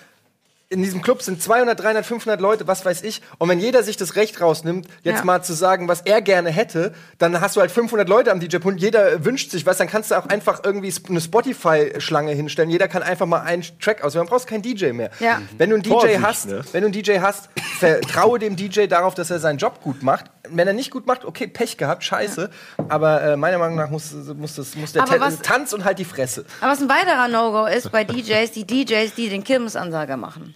[0.71, 3.23] in diesem Club sind 200, 300, 500 Leute, was weiß ich.
[3.39, 5.25] Und wenn jeder sich das Recht rausnimmt, jetzt Ja.
[5.25, 8.79] mal zu sagen, was er gerne hätte, dann hast du halt 500 Leute am DJ-Punkt.
[8.79, 9.79] Jeder wünscht sich was.
[9.79, 12.69] Dann kannst du auch einfach irgendwie eine Spotify-Schlange hinstellen.
[12.71, 14.15] Jeder kann einfach mal einen Track aus.
[14.15, 15.11] Man brauchst keinen DJ mehr.
[15.21, 15.41] Ja.
[15.57, 16.63] Wenn du einen DJ Vorsicht, hast, ne?
[16.73, 20.27] wenn du einen DJ hast, vertraue dem DJ darauf, dass er seinen Job gut macht.
[20.51, 22.51] Wenn er nicht gut macht, okay, Pech gehabt, scheiße.
[22.91, 26.05] Aber äh, meiner Meinung nach muss, muss, das, muss der was- Tanz und halt die
[26.05, 26.45] Fresse.
[26.61, 30.55] Aber was ein weiterer No-Go ist bei DJs, die DJs, die den Kirmesansager machen.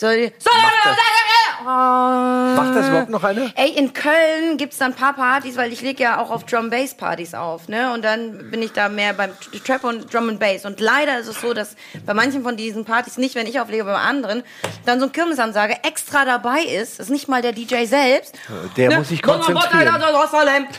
[0.00, 1.29] So, die, so, oh.
[1.64, 3.52] Macht das überhaupt noch eine?
[3.56, 7.34] Ey, in Köln gibt's da ein paar Partys, weil ich lege ja auch auf Drum-Bass-Partys
[7.34, 7.92] auf, ne?
[7.92, 10.64] Und dann bin ich da mehr beim Tr- Trap und Drum and Bass.
[10.64, 13.84] Und leider ist es so, dass bei manchen von diesen Partys, nicht wenn ich auflege,
[13.84, 14.42] bei anderen,
[14.86, 16.98] dann so ein Kirmesansager extra dabei ist.
[16.98, 18.34] Das ist nicht mal der DJ selbst.
[18.76, 19.88] Der muss sich konzentrieren.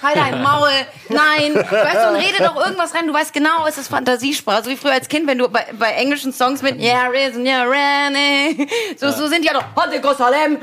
[0.02, 0.70] Halt dein Maul.
[1.10, 1.56] Nein.
[1.56, 3.08] Weißt du, und rede doch irgendwas rein.
[3.08, 4.64] Du weißt genau, es ist Fantasiesprache.
[4.64, 7.64] So wie früher als Kind, wenn du bei, bei englischen Songs mit Yeah, risen, yeah,
[7.64, 8.68] Rennie.
[8.98, 9.64] So, so sind die ja doch.
[9.76, 10.58] Hot Jerusalem,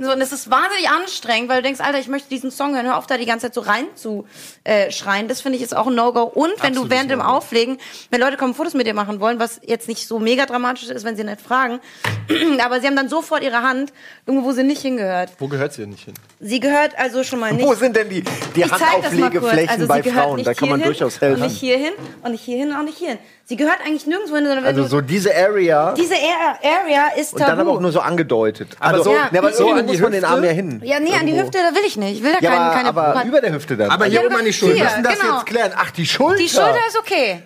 [0.00, 2.86] So, und es ist wahnsinnig anstrengend, weil du denkst, Alter, ich möchte diesen Song hören.
[2.86, 4.26] Hör auf, da die ganze Zeit so rein zu
[4.64, 5.28] äh, schreien.
[5.28, 6.22] Das finde ich ist auch ein No-Go.
[6.22, 7.78] Und wenn du während dem Auflegen,
[8.10, 11.04] wenn Leute kommen, Fotos mit dir machen wollen, was jetzt nicht so mega dramatisch ist,
[11.04, 11.80] wenn sie nicht fragen,
[12.64, 13.92] aber sie haben dann sofort ihre Hand
[14.26, 15.30] irgendwo, wo sie nicht hingehört.
[15.38, 16.14] Wo gehört sie denn nicht hin?
[16.40, 18.22] Sie gehört also schon mal nicht Wo sind denn die,
[18.54, 18.80] die kurz.
[18.80, 20.44] Handauflegeflächen Also, bei sie gehört Frauen?
[20.44, 21.42] Da kann man durchaus Und helfen.
[21.42, 23.18] nicht hierhin und nicht hierhin und auch nicht hierhin.
[23.46, 27.08] Sie gehört eigentlich nirgendwo hin, sondern wenn Also du so diese Area diese Area, Area
[27.20, 27.50] ist und tabu.
[27.50, 28.74] dann aber auch nur so angedeutet.
[28.80, 30.34] Aber also, so- ja, aber so an die muss man den Hüfte?
[30.34, 30.80] Arm ja hin.
[30.82, 31.38] ja, nee, an die.
[31.38, 32.16] Hüfte, da will ich nicht.
[32.18, 33.90] Ich will da Ja, keine, aber, keine aber über der Hüfte dann.
[33.90, 34.76] Aber Also, hier oben an die Schulter.
[34.76, 35.34] wir müssen das genau.
[35.34, 35.72] jetzt klären.
[35.76, 36.38] Ach, die Schulter.
[36.38, 37.42] Die Schulter ist okay.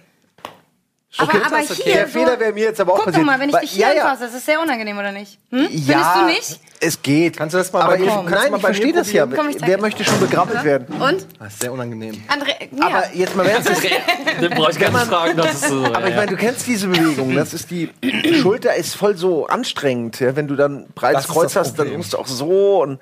[1.19, 1.75] Aber, Okay, aber okay.
[1.83, 1.93] hier.
[1.95, 3.23] Der Fehler wäre mir jetzt aber auch Guck passiert.
[3.23, 4.03] doch mal, wenn ich dich hier ja, ja.
[4.05, 5.39] anfasse, das ist sehr unangenehm, oder nicht?
[5.51, 5.67] Hm?
[5.71, 6.61] Ja, Findest du nicht?
[6.81, 7.37] Es geht.
[7.37, 9.27] Kannst du das mal aber bei mir- ich, Nein, mal ich verstehe das ja.
[9.27, 11.01] Komm, Wer möchte schon begrabbelt werden?
[11.01, 11.27] Und?
[11.41, 12.23] Das ist sehr unangenehm.
[12.29, 12.87] André, ja.
[12.87, 13.69] Aber jetzt mal ernst.
[14.41, 15.85] Den brauche ich gar nicht fragen, das ist so.
[15.87, 17.35] Aber ich meine, du kennst diese Bewegung.
[17.35, 17.91] Das ist die
[18.41, 22.19] Schulter ist voll so anstrengend, ja, wenn du dann breites Kreuz hast, dann musst du
[22.19, 23.01] auch so und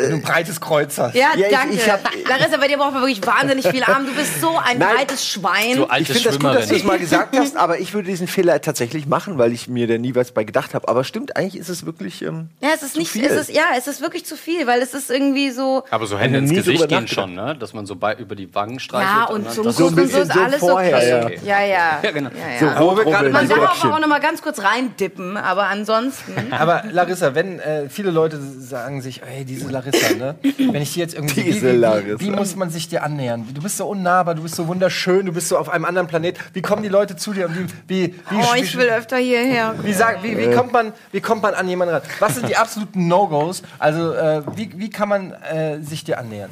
[0.00, 1.14] Wenn du ein breites Kreuz hast.
[1.14, 1.74] Ja, Ja, ich- danke.
[1.74, 4.06] ich hab- Larissa, bei dir braucht man wirklich wahnsinnig viel Arm.
[4.06, 4.96] Du bist so ein Nein.
[4.96, 5.74] breites Schwein.
[5.76, 8.26] So Ich finde das gut, dass du es mal gesagt hast, aber ich würde diesen
[8.28, 10.88] Fehler tatsächlich machen, weil ich mir da nie was bei gedacht habe.
[10.88, 12.22] Aber stimmt, eigentlich ist es wirklich.
[12.22, 13.24] Ähm, ja, es ist nicht, viel.
[13.24, 15.84] es ist, ja, es ist wirklich zu viel, weil es ist irgendwie so.
[15.90, 17.56] Aber so Hände ins Gesicht gehen schon, ne?
[17.58, 19.10] Dass man so bei, über die Wangen streichelt.
[19.16, 21.38] Ja, und und das- so ein und so bisschen ist so alles vorher, okay.
[21.44, 21.60] ja.
[21.60, 22.00] Ja, ja.
[22.02, 22.30] Ja, genau.
[22.30, 22.80] Ja, So ja.
[22.80, 26.32] Wo wir gerade rubbeln, Man darf auch noch mal ganz kurz reindippen, aber ansonsten.
[26.50, 30.34] Aber Larissa, wenn äh, viele Leute sagen sich, ey, diese Larissa, ne?
[30.42, 31.42] Wenn ich die jetzt irgendwie.
[31.42, 32.20] Diese wie, wie, Larissa.
[32.20, 33.46] Wie, wie muss man sich dir annähern?
[33.52, 36.38] Du bist so unnahbar, du bist so wunderschön, du bist so auf einem anderen Planet.
[36.52, 37.46] Wie kommen die Leute zu dir?
[37.46, 39.74] Und wie, wie, wie, Oh, wie, ich will öfter hierher.
[39.82, 42.02] wie, sag, wie, wie, kommt man, wie kommt man an jemanden ran?
[42.18, 43.62] Was sind die absoluten No-Gos?
[43.78, 46.50] Also, äh, wie, wie kann man äh, sich dir annähern?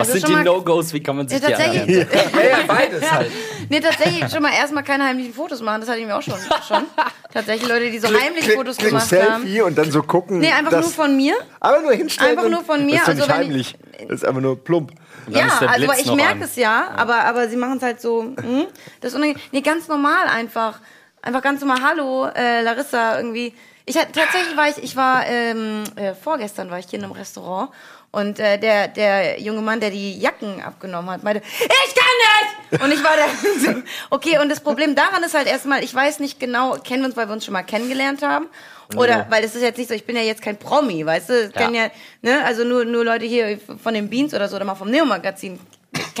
[0.00, 0.92] Was Also sind die No-Gos?
[0.92, 1.96] Wie kann man sich Ja, die tatsächlich.
[1.98, 3.30] Ja, ja, beides halt.
[3.68, 5.80] Nee, tatsächlich schon mal erstmal keine heimlichen Fotos machen.
[5.80, 6.34] Das hatte ich mir auch schon.
[6.66, 6.84] schon.
[7.32, 9.42] Tatsächlich Leute, die so heimlich klick, Fotos klick, gemacht haben.
[9.42, 10.38] Selfie und dann so gucken.
[10.38, 11.34] Nee, einfach nur von mir.
[11.60, 12.38] Aber nur hinstellen.
[12.38, 13.78] Einfach nur von mir, Das ist also nicht heimlich.
[14.08, 14.92] Das ist einfach nur plump.
[15.28, 18.22] Ja, ist der also ich merke es ja, aber, aber sie machen es halt so,
[18.22, 18.66] hm,
[19.00, 19.20] das ist.
[19.20, 20.80] Nee, ganz normal einfach.
[21.22, 23.54] Einfach ganz normal, hallo, äh, Larissa, irgendwie.
[23.90, 27.12] Ich hatte, tatsächlich war ich, ich war, ähm, äh, vorgestern war ich hier in einem
[27.12, 27.70] Restaurant
[28.12, 32.84] und äh, der, der junge Mann, der die Jacken abgenommen hat, meinte, ich kann nicht!
[32.84, 33.26] Und ich war da,
[33.72, 37.06] so, okay, und das Problem daran ist halt erstmal, ich weiß nicht genau, kennen wir
[37.08, 38.46] uns, weil wir uns schon mal kennengelernt haben?
[38.94, 41.46] Oder, weil es ist jetzt nicht so, ich bin ja jetzt kein Promi, weißt du?
[41.46, 41.90] Ich kenn ja,
[42.22, 45.58] ne, also nur, nur Leute hier von den Beans oder so oder mal vom Neo-Magazin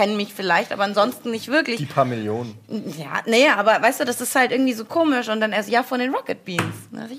[0.00, 1.76] kennen mich vielleicht, aber ansonsten nicht wirklich.
[1.76, 2.56] Die paar Millionen.
[2.96, 5.82] Ja, nee, aber weißt du, das ist halt irgendwie so komisch und dann erst, ja,
[5.82, 6.62] von den Rocket Beans.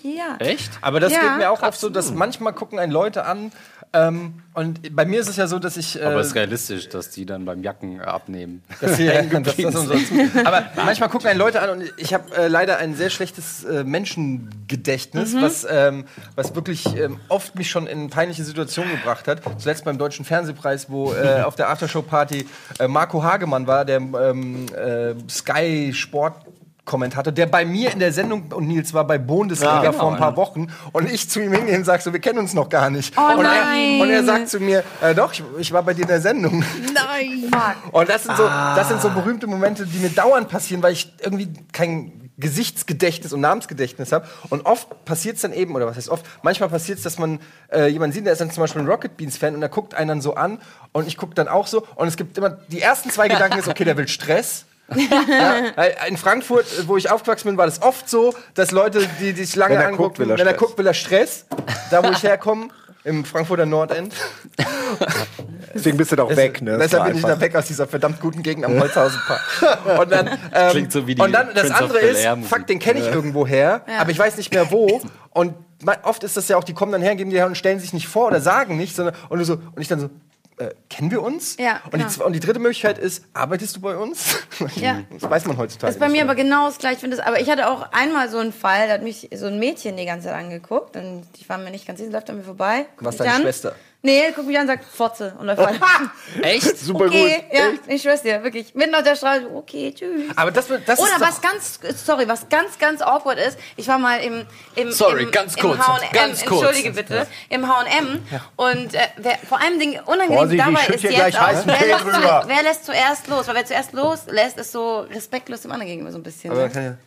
[0.03, 0.37] Ja.
[0.39, 0.71] Echt?
[0.81, 3.51] Aber das Ja, geht mir auch oft so, dass manchmal gucken einen Leute an.
[3.93, 5.99] Ähm, und bei mir ist es ja so, dass ich.
[5.99, 8.61] Äh, Aber es ist realistisch, dass die dann beim Jacken äh, abnehmen.
[8.81, 9.93] dass sie hängen das und so.
[10.43, 13.83] Aber manchmal gucken einen Leute an und ich habe äh, leider ein sehr schlechtes äh,
[13.85, 15.41] Menschengedächtnis, Mhm.
[15.41, 19.41] was, ähm, was wirklich ähm, oft mich schon in peinliche Situationen gebracht hat.
[19.59, 22.45] Zuletzt beim Deutschen Fernsehpreis, wo äh, auf der Aftershow-Party
[22.79, 26.35] äh, Marco Hagemann war, der ähm, äh, Sky Sport
[26.83, 30.15] Kommentator, der bei mir in der Sendung und Nils war bei Bundesliga Ja, vor ein
[30.15, 32.69] genau, paar Wochen und ich zu ihm hingehe und sage so, wir kennen uns noch
[32.69, 33.13] gar nicht.
[33.17, 33.97] Oh und, nein.
[33.97, 36.21] Er, und er sagt zu mir, äh, doch, ich, ich war bei dir in der
[36.21, 36.63] Sendung.
[36.63, 37.75] Fuck.
[37.93, 41.13] Und das sind, so, das sind so berühmte Momente, die mir dauernd passieren, weil ich
[41.21, 44.27] irgendwie kein Gesichtsgedächtnis und Namensgedächtnis habe.
[44.49, 47.39] Und oft passiert es dann eben, oder was heißt oft, manchmal passiert es, dass man
[47.71, 50.09] äh, jemanden sieht, der ist dann zum Beispiel ein Rocket Beans-Fan und der guckt einen
[50.09, 50.59] dann so an
[50.91, 51.85] und ich gucke dann auch so.
[51.95, 54.65] Und es gibt immer, die ersten zwei Gedanken ist, okay, der will Stress.
[54.95, 59.33] Ja, in Frankfurt, äh, wo ich aufgewachsen bin, war das oft so, dass Leute, die,
[59.33, 60.59] die sich lange Wenn er angucken, guckt, will er wenn er Stress.
[60.59, 61.45] guckt, will er Stress.
[61.89, 62.69] Da, wo ich herkomme,
[63.03, 64.13] im Frankfurter Nordend.
[65.73, 66.77] Deswegen bist du doch weg, ne?
[66.77, 69.41] Das Deshalb bin ich da weg aus dieser verdammt guten Gegend am Holzhausenpark.
[69.99, 72.79] Und dann, ähm, Klingt so wie die und dann das Prince andere ist, fuck, den
[72.79, 73.99] kenne ich irgendwo her, Ja.
[73.99, 75.01] aber ich weiß nicht mehr wo.
[75.31, 75.55] Und
[76.03, 77.93] oft ist das ja auch, die kommen dann her, geben die her und stellen sich
[77.93, 80.09] nicht vor oder sagen nicht, sondern und, du so, und ich dann so,
[80.69, 81.57] äh, kennen wir uns?
[81.57, 84.37] Ja, und, die, zwe- und die dritte Möglichkeit ist, arbeitest du bei uns?
[84.75, 85.01] Ja.
[85.19, 85.87] Das weiß man heutzutage.
[85.87, 87.03] Das ist bei mir aber genau das gleiche.
[87.05, 89.57] Ich das- Aber ich hatte auch einmal so einen Fall, da hat mich so ein
[89.59, 92.43] Mädchen die ganze Zeit angeguckt und ich war mir nicht ganz sicher, läuft an mir
[92.43, 92.85] vorbei.
[92.99, 93.41] Was deine an.
[93.41, 93.75] Schwester?
[94.03, 95.79] Nee, guckt mich an und sagt Fotze und läuft weiter.
[96.41, 96.75] Echt?
[96.79, 97.59] Super okay, gut.
[97.59, 98.73] ja, ich schwör's dir, wirklich.
[98.73, 100.23] Mitten auf der Straße, okay, tschüss.
[100.35, 103.87] Aber das, das Oder ist was doch, ganz, sorry, was ganz, ganz awkward ist, ich
[103.87, 106.63] war mal im, im, Sorry, im, ganz im kurz, H&M, ganz kurz.
[106.63, 108.23] entschuldige bitte, im H&M
[108.55, 112.47] und äh, wer, vor allem Ding unangenehm dabei ist hier jetzt gleich auch, wer lässt,
[112.47, 116.17] wer lässt zuerst los, weil wer zuerst loslässt, ist so respektlos dem anderen gegenüber so
[116.17, 116.51] ein bisschen.
[116.51, 116.97] aber ne?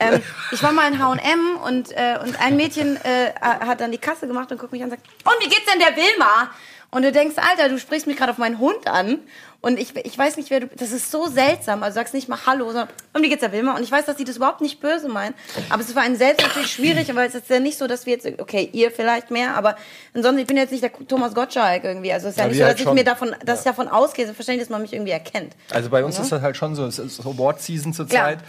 [0.00, 3.92] Ja, Ähm, ich war mal in H&M und, äh, und ein Mädchen äh, hat dann
[3.92, 6.50] die Kasse gemacht und guckt mich an und sagt, und wie geht's denn der Wilma?
[6.92, 9.20] Und du denkst, Alter, du sprichst mich gerade auf meinen Hund an
[9.60, 11.84] und ich, ich weiß nicht, wer du Das ist so seltsam.
[11.84, 13.76] Also sagst nicht mal Hallo, sondern und wie geht's der Wilma?
[13.76, 15.34] Und ich weiß, dass die das überhaupt nicht böse meinen.
[15.68, 18.06] Aber es ist für einen selbst natürlich schwierig, weil es ist ja nicht so, dass
[18.06, 19.76] wir jetzt, okay, ihr vielleicht mehr, aber
[20.14, 22.12] ansonsten, ich bin jetzt nicht der Thomas Gottschalk irgendwie.
[22.12, 22.94] Also es ist ja Ja, nicht so, halt dass ich schon.
[22.96, 25.52] mir davon, dass ich davon ausgehe, selbstverständlich, dass man mich irgendwie erkennt.
[25.70, 28.40] Also bei uns ist das halt schon so, es ist Award-Season zurzeit.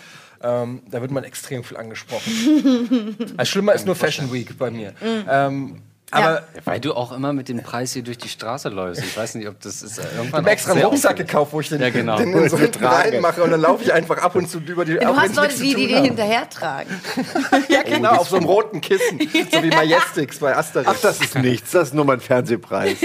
[0.44, 3.16] Ähm, da wird man extrem viel angesprochen.
[3.38, 4.94] also schlimmer ist nur Fashion Week bei mir.
[5.30, 5.82] Ähm,
[6.14, 9.02] aber Ja, weil du auch immer mit dem Preis hier durch die Straße läufst.
[9.02, 10.26] Ich weiß nicht, ob das ist äh, irgendwann.
[10.28, 12.18] Ich habe extra einen Rucksack gekauft, wo ich den, Ja, genau.
[12.18, 15.10] den in so reinmache und dann laufe ich einfach ab und zu über die Du
[15.10, 16.04] auch hast Leute, die, die haben.
[16.04, 16.90] hinterher tragen.
[17.70, 19.20] Ja, genau, auf so einem roten Kissen.
[19.20, 20.90] So wie Majestix bei Asterix.
[20.92, 21.72] Ach, das ist nichts.
[21.72, 22.98] Das ist nur mein Fernsehpreis.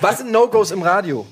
[0.00, 1.26] Was sind No-Gos im Radio?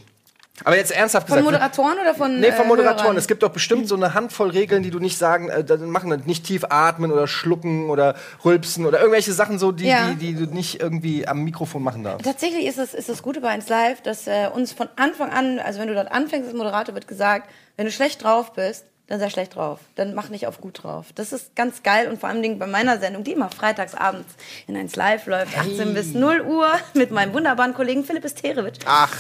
[0.65, 1.53] Aber jetzt ernsthaft Von gesagt.
[1.53, 3.05] Moderatoren oder von Nee, von äh, Moderatoren.
[3.05, 3.17] Hörern?
[3.17, 6.45] Es gibt doch bestimmt so eine Handvoll Regeln, die du nicht sagen, äh, machen nicht
[6.45, 10.11] tief atmen oder schlucken oder rülpsen oder irgendwelche Sachen so, die, Ja.
[10.11, 12.25] die, die du nicht irgendwie am Mikrofon machen darfst.
[12.25, 15.59] Tatsächlich ist es ist das Gute bei 1 Live, dass äh, uns von Anfang an,
[15.59, 19.21] also wenn du dort anfängst als Moderator, wird gesagt, wenn du schlecht drauf bist, dann
[19.21, 19.81] sei schlecht drauf.
[19.97, 21.07] Dann mach nicht auf gut drauf.
[21.15, 24.35] Das ist ganz geil und vor allem Dingen bei meiner Sendung, die immer freitags abends
[24.67, 28.81] in 1 Live läuft, 18 bis 0 Uhr mit meinem wunderbaren Kollegen Philipp Esterewitsch.
[28.87, 29.15] Ach,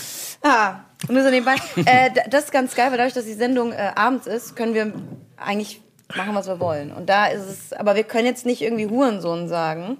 [0.44, 1.54] Ah, nur so nebenbei.
[1.86, 4.92] äh, das ist ganz geil, weil dadurch, dass die Sendung äh, abends ist, können wir
[5.36, 5.80] eigentlich
[6.16, 6.92] machen, was wir wollen.
[6.92, 9.98] Und da ist es, aber wir können jetzt nicht irgendwie Hurensohn sagen.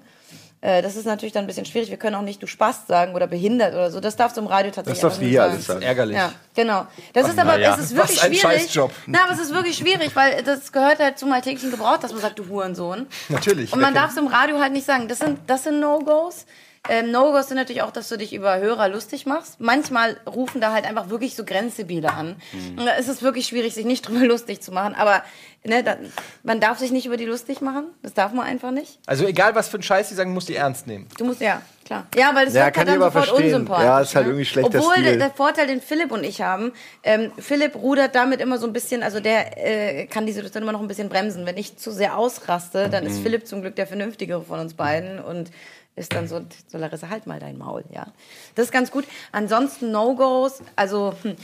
[0.63, 1.89] Äh, das ist natürlich dann ein bisschen schwierig.
[1.89, 3.99] Wir können auch nicht du Spast sagen oder behindert oder so.
[3.99, 5.51] Das darfst du im Radio tatsächlich das darfst du nicht hier sagen.
[5.51, 5.81] alles sagen.
[5.81, 6.15] Ärgerlich.
[6.15, 6.87] Ja, genau.
[7.11, 7.73] Das ist aber, ja.
[7.73, 8.61] es ist wirklich Was ein schwierig.
[8.61, 8.91] Scheißjob.
[9.07, 12.21] Na, aber es ist wirklich schwierig, weil das gehört halt zum alltäglichen Gebrauch, dass man
[12.21, 13.07] sagt, du Hurensohn.
[13.27, 13.73] Natürlich.
[13.73, 15.09] Und man darf es im Radio halt nicht sagen.
[15.09, 16.45] Das sind, das sind No-Gos.
[16.89, 19.59] Ähm, No-Gos sind natürlich auch, dass du dich über Hörer lustig machst.
[19.59, 22.37] Manchmal rufen da halt einfach wirklich so Grenzgebiete an.
[22.77, 24.95] Und da ist es wirklich schwierig, sich nicht drüber lustig zu machen.
[24.95, 25.23] Aber
[25.65, 25.97] ne, da,
[26.43, 27.85] man darf sich nicht über die lustig machen.
[28.01, 28.99] Das darf man einfach nicht.
[29.05, 31.07] Also egal, was für ein Scheiß die sagen, muss die ernst nehmen.
[31.17, 32.07] Du musst ja, klar.
[32.15, 33.45] Ja, weil das Ja, wird kann halt dann sofort verstehen.
[33.53, 33.85] unsympathisch.
[33.85, 34.31] Ja, ist halt ne?
[34.31, 35.03] irgendwie schlechter Obwohl Stil.
[35.03, 36.73] Der, der Vorteil, den Philipp und ich haben,
[37.03, 39.57] ähm, Philipp rudert damit immer so ein bisschen, also der
[40.01, 41.45] äh, kann die Situation immer noch ein bisschen bremsen.
[41.45, 43.09] Wenn ich zu sehr ausraste, dann Mhm.
[43.09, 45.51] ist Philipp zum Glück der Vernünftigere von uns beiden und
[45.95, 48.07] ist dann so, so Larissa, halt mal dein Maul, ja.
[48.55, 49.05] Das ist ganz gut.
[49.31, 51.35] Ansonsten No-Gos, also, hm,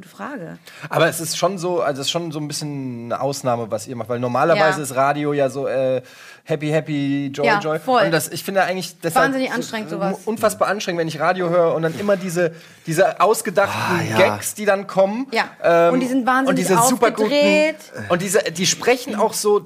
[0.00, 0.58] gute Frage.
[0.88, 3.86] Aber es ist schon so, also es ist schon so ein bisschen eine Ausnahme, was
[3.86, 4.82] ihr macht, weil normalerweise Ja.
[4.84, 6.02] ist Radio ja so äh,
[6.44, 7.78] happy, happy, joy, Ja, joy.
[7.78, 8.04] voll.
[8.04, 10.16] Und das, ich finde eigentlich deshalb Wahnsinnig so- anstrengend, sowas.
[10.24, 12.52] Unfassbar anstrengend, wenn ich Radio höre und dann immer diese,
[12.86, 14.16] diese ausgedachten Ah, ja.
[14.16, 15.26] Gags, die dann kommen.
[15.32, 15.88] Ähm, Ja.
[15.90, 17.76] Und die sind wahnsinnig und diese aufgedreht.
[18.08, 19.62] Und diese, die sprechen auch so.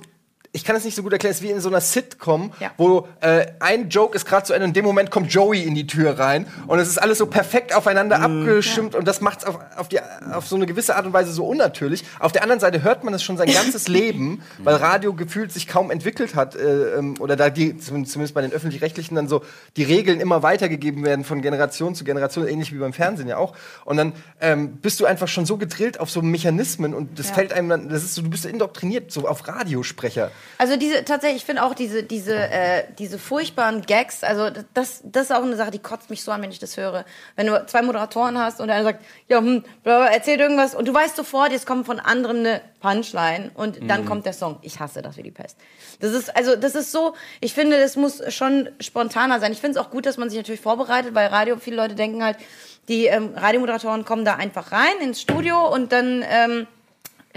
[0.56, 2.70] Ich kann es nicht so gut erklären, es ist wie in so einer Sitcom, Ja.
[2.76, 5.74] wo äh, ein Joke ist gerade zu Ende und in dem Moment kommt Joey in
[5.74, 9.46] die Tür rein und es ist alles so perfekt aufeinander abgestimmt und das macht es
[9.46, 9.98] auf, auf, die-
[10.32, 12.04] auf so eine gewisse Art und Weise so unnatürlich.
[12.20, 15.66] Auf der anderen Seite hört man es schon sein ganzes Leben, weil Radio gefühlt sich
[15.66, 19.42] kaum entwickelt hat äh, ähm, oder da die, zum- zumindest bei den Öffentlich-Rechtlichen dann so
[19.76, 23.54] die Regeln immer weitergegeben werden von Generation zu Generation, ähnlich wie beim Fernsehen ja auch.
[23.84, 27.34] Und dann ähm, bist du einfach schon so gedrillt auf so Mechanismen und das Ja.
[27.34, 30.30] fällt einem dann, das ist so, du bist so indoktriniert, so auf Radiosprecher.
[30.58, 34.22] Also diese tatsächlich, ich finde auch diese diese äh, diese furchtbaren Gags.
[34.22, 36.76] Also das das ist auch eine Sache, die kotzt mich so an, wenn ich das
[36.76, 37.04] höre.
[37.36, 40.94] Wenn du zwei Moderatoren hast und einer sagt, ja, hm, bla, erzählt irgendwas und du
[40.94, 44.58] weißt sofort, jetzt kommt von anderem eine Punchline und dann kommt der Song.
[44.62, 45.56] Ich hasse das wie die Pest.
[46.00, 47.14] Das ist also das ist so.
[47.40, 49.52] Ich finde, das muss schon spontaner sein.
[49.52, 52.22] Ich finde es auch gut, dass man sich natürlich vorbereitet, weil Radio viele Leute denken
[52.22, 52.36] halt,
[52.88, 56.66] die ähm, Radiomoderatoren kommen da einfach rein ins Studio und dann ähm,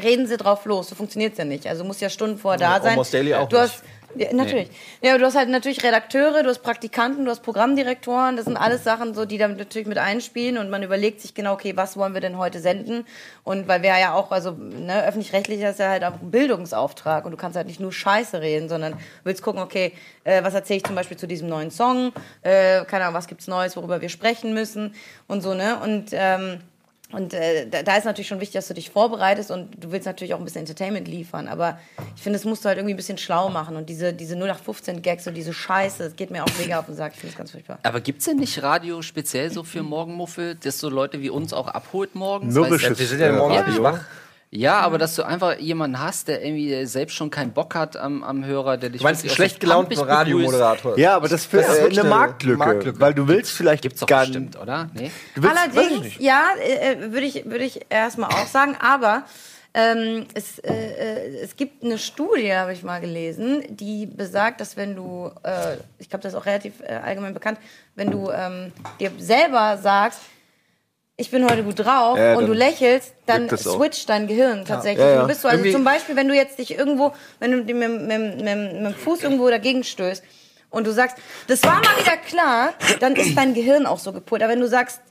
[0.02, 0.90] reden sie drauf los.
[0.90, 1.68] So funktioniert's ja nicht.
[1.68, 2.92] Also du musst ja Stunden vorher da sein.
[2.92, 3.84] Almost Daily auch du hast
[4.16, 4.70] ja, natürlich.
[5.02, 8.36] Ja, aber du hast halt natürlich Redakteure, du hast Praktikanten, du hast Programmdirektoren.
[8.36, 11.54] Das sind alles Sachen, so die da natürlich mit einspielen und man überlegt sich genau,
[11.54, 13.06] okay, was wollen wir denn heute senden?
[13.44, 17.32] Und weil wir ja auch, also ne, öffentlich-rechtlich ist ja halt auch ein Bildungsauftrag und
[17.32, 20.84] du kannst halt nicht nur Scheiße reden, sondern willst gucken, okay, äh, was erzähle ich
[20.86, 22.12] zum Beispiel zu diesem neuen Song?
[22.42, 24.96] Äh, keine Ahnung, was gibt's Neues, worüber wir sprechen müssen
[25.28, 26.60] und so ne und ähm,
[27.14, 30.06] und äh, da, da ist natürlich schon wichtig, dass du dich vorbereitest und du willst
[30.06, 31.48] natürlich auch ein bisschen Entertainment liefern.
[31.48, 31.80] Aber
[32.16, 33.78] ich finde, das musst du halt irgendwie ein bisschen schlau machen.
[33.78, 37.14] Und diese, diese 0815-Gags und diese Scheiße, das geht mir auch mega auf den Sack.
[37.14, 37.80] Ich finde es ganz furchtbar.
[37.84, 41.70] Aber gibt's denn nicht Radio speziell so für Morgenmuffel, das so Leute wie uns auch
[41.70, 42.54] abholt morgens?
[42.54, 43.74] Mürrisches Weißt Wir sind ja morgens Radio.
[43.74, 44.02] nicht wach.
[44.50, 48.24] Ja, aber dass du einfach jemanden hast, der irgendwie selbst schon keinen Bock hat am,
[48.24, 50.00] am Hörer, der dich Du meinst einen schlecht gelaunten.
[50.00, 50.98] Radiomoderator.
[50.98, 53.00] Ja, aber das ist Das ist äh, eine eine Marktlücke, Marktlücke.
[53.02, 54.90] weil du willst vielleicht Gibt's doch gar bestimmt, oder?
[54.94, 55.12] Nee?
[55.36, 56.22] Du willst, weiß ich Allerdings, nicht.
[56.22, 58.78] ja, äh, äh, würde ich, würde ich erstmal auch sagen.
[58.80, 59.24] Aber
[59.74, 64.78] ähm, es, äh, äh, es gibt eine Studie, habe ich mal gelesen, die besagt, dass
[64.78, 67.60] wenn du, äh, ich glaube, das ist auch relativ äh, allgemein bekannt,
[67.96, 70.22] wenn du ähm, dir selber sagst,
[71.20, 75.04] ich bin heute gut drauf Ja, und du lächelst, dann switcht dein Gehirn tatsächlich.
[75.04, 75.22] Ja, ja.
[75.22, 77.76] Du bist so, also Irgendwie- zum Beispiel, wenn du jetzt dich irgendwo, wenn du mit,
[77.76, 80.24] mit, mit, mit, mit dem Fuß irgendwo dagegen stößt
[80.70, 84.44] und du sagst, das war mal wieder klar, dann ist dein Gehirn auch so gepolt.
[84.44, 85.02] Aber wenn du sagst,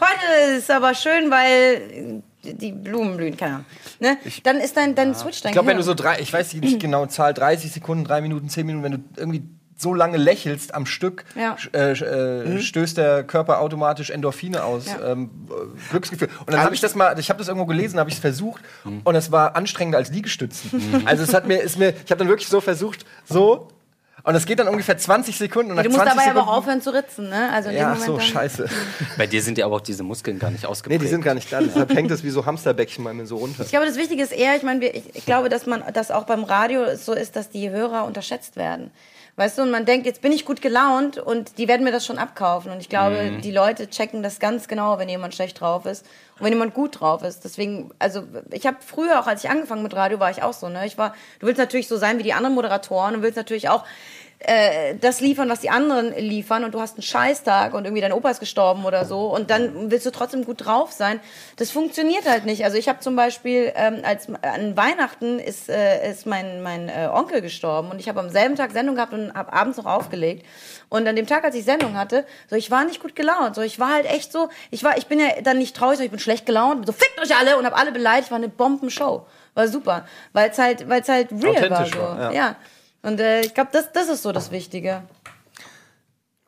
[0.00, 3.66] heute ist aber schön, weil die Blumen blühen, keine Ahnung,
[4.00, 4.16] ne?
[4.42, 5.96] dann ist dein, dann switcht dein Ich glaube, wenn Gehirn.
[5.96, 8.92] du so drei, ich weiß nicht genau, Zahl 30 Sekunden, drei Minuten, zehn Minuten, wenn
[8.92, 9.42] du irgendwie
[9.80, 11.56] so lange lächelst am Stück, Ja.
[11.72, 15.12] äh, äh, stößt der Körper automatisch Endorphine aus, Ja.
[15.12, 16.28] ähm, äh, Glücksgefühl.
[16.40, 18.60] Und dann habe ich das mal, ich habe das irgendwo gelesen, habe ich es versucht
[19.04, 21.02] und es war anstrengender als Liegestützen.
[21.06, 23.68] Also es hat mir, ist mir, ich habe dann wirklich so versucht, so
[24.24, 26.56] und es geht dann ungefähr 20 Sekunden und du musst 20 dabei aber Sekunden, auch
[26.58, 27.50] aufhören zu ritzen, ne?
[27.52, 28.68] Also in ja, dem ach so, dann, scheiße.
[29.16, 31.02] Bei dir sind ja aber auch diese Muskeln gar nicht Nee, ausgeprägt.
[31.02, 33.62] die sind gar nicht da, deshalb hängt es wie so Hamsterbäckchen mal so runter.
[33.62, 36.24] Ich glaube, das Wichtige ist eher, ich meine, ich, ich glaube, dass man, dass auch
[36.24, 38.90] beim Radio es so ist, dass die Hörer unterschätzt werden.
[39.38, 42.04] Weißt du, und man denkt, jetzt bin ich gut gelaunt und die werden mir das
[42.04, 42.72] schon abkaufen.
[42.72, 46.04] Und ich glaube, die Leute checken das ganz genau, wenn jemand schlecht drauf ist
[46.38, 47.44] und wenn jemand gut drauf ist.
[47.44, 50.68] Deswegen, also ich habe früher auch, als ich angefangen mit Radio, war ich auch so.
[50.68, 53.68] Ne, ich war, du willst natürlich so sein wie die anderen Moderatoren und willst natürlich
[53.68, 53.84] auch
[54.40, 58.12] äh, das liefern, was die anderen liefern und du hast einen Scheißtag und irgendwie dein
[58.12, 61.18] Opa ist gestorben oder so und dann willst du trotzdem gut drauf sein.
[61.56, 62.64] Das funktioniert halt nicht.
[62.64, 67.08] Also ich habe zum Beispiel ähm, als an Weihnachten ist, äh, ist mein, mein äh,
[67.12, 70.46] Onkel gestorben und ich habe am selben Tag Sendung gehabt und habe abends noch aufgelegt.
[70.88, 73.56] Und an dem Tag, als ich Sendung hatte, so ich war nicht gut gelaunt.
[73.56, 76.04] So ich war halt echt so, ich war, ich bin ja dann nicht traurig, so
[76.04, 78.30] ich bin schlecht gelaunt, so fickt euch alle und habe alle beleidigt.
[78.30, 81.98] War eine Bombenshow, war super, weil es halt, weil es halt real war so.
[81.98, 82.32] war, ja.
[82.32, 82.56] ja.
[83.02, 85.02] Und äh, ich glaube, das, das ist so das Wichtige.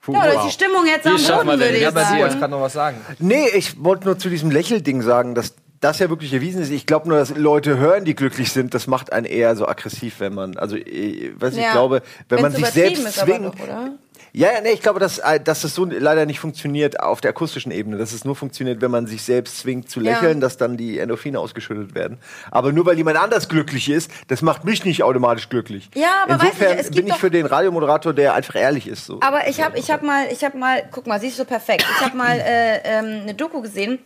[0.08, 2.38] Ja, dass die Stimmung jetzt am Boden, würde ich Ja, sagen.
[2.38, 2.96] gerade noch was sagen.
[3.18, 6.70] Nee, ich wollte nur zu diesem Lächelding sagen, dass das ja wirklich erwiesen ist.
[6.70, 10.16] Ich glaube nur, dass Leute hören, die glücklich sind, das macht einen eher so aggressiv,
[10.18, 11.72] wenn man, also, ich, weiß ich Ja.
[11.72, 13.46] glaube, wenn man Wenn's sich übertrieben selbst ist aber zwingt.
[13.54, 13.92] doch, oder?
[14.32, 17.30] Ja, ja, nee, ich glaube, dass, äh, dass das so leider nicht funktioniert auf der
[17.30, 17.96] akustischen Ebene.
[17.98, 20.40] Dass es nur funktioniert, wenn man sich selbst zwingt zu lächeln, Ja.
[20.40, 22.18] dass dann die Endorphine ausgeschüttet werden.
[22.50, 25.90] Aber nur weil jemand anders glücklich ist, das macht mich nicht automatisch glücklich.
[25.94, 28.54] Ja, aber weißt du, Insofern es gibt bin ich doch- für den Radiomoderator, der einfach
[28.54, 29.06] ehrlich ist.
[29.06, 29.18] So.
[29.20, 31.84] Aber ich habe ich hab mal, ich habe mal, guck mal, siehst du perfekt.
[31.98, 33.98] Ich habe mal äh, ähm, eine Doku gesehen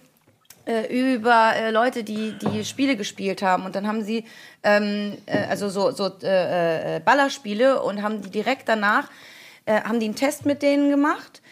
[0.67, 4.25] äh, über äh, Leute, die die Spiele gespielt haben und dann haben sie
[4.63, 9.09] ähm, äh, also so so äh, äh, Ballerspiele und haben die direkt danach
[9.67, 11.43] äh, haben die einen Test mit denen gemacht.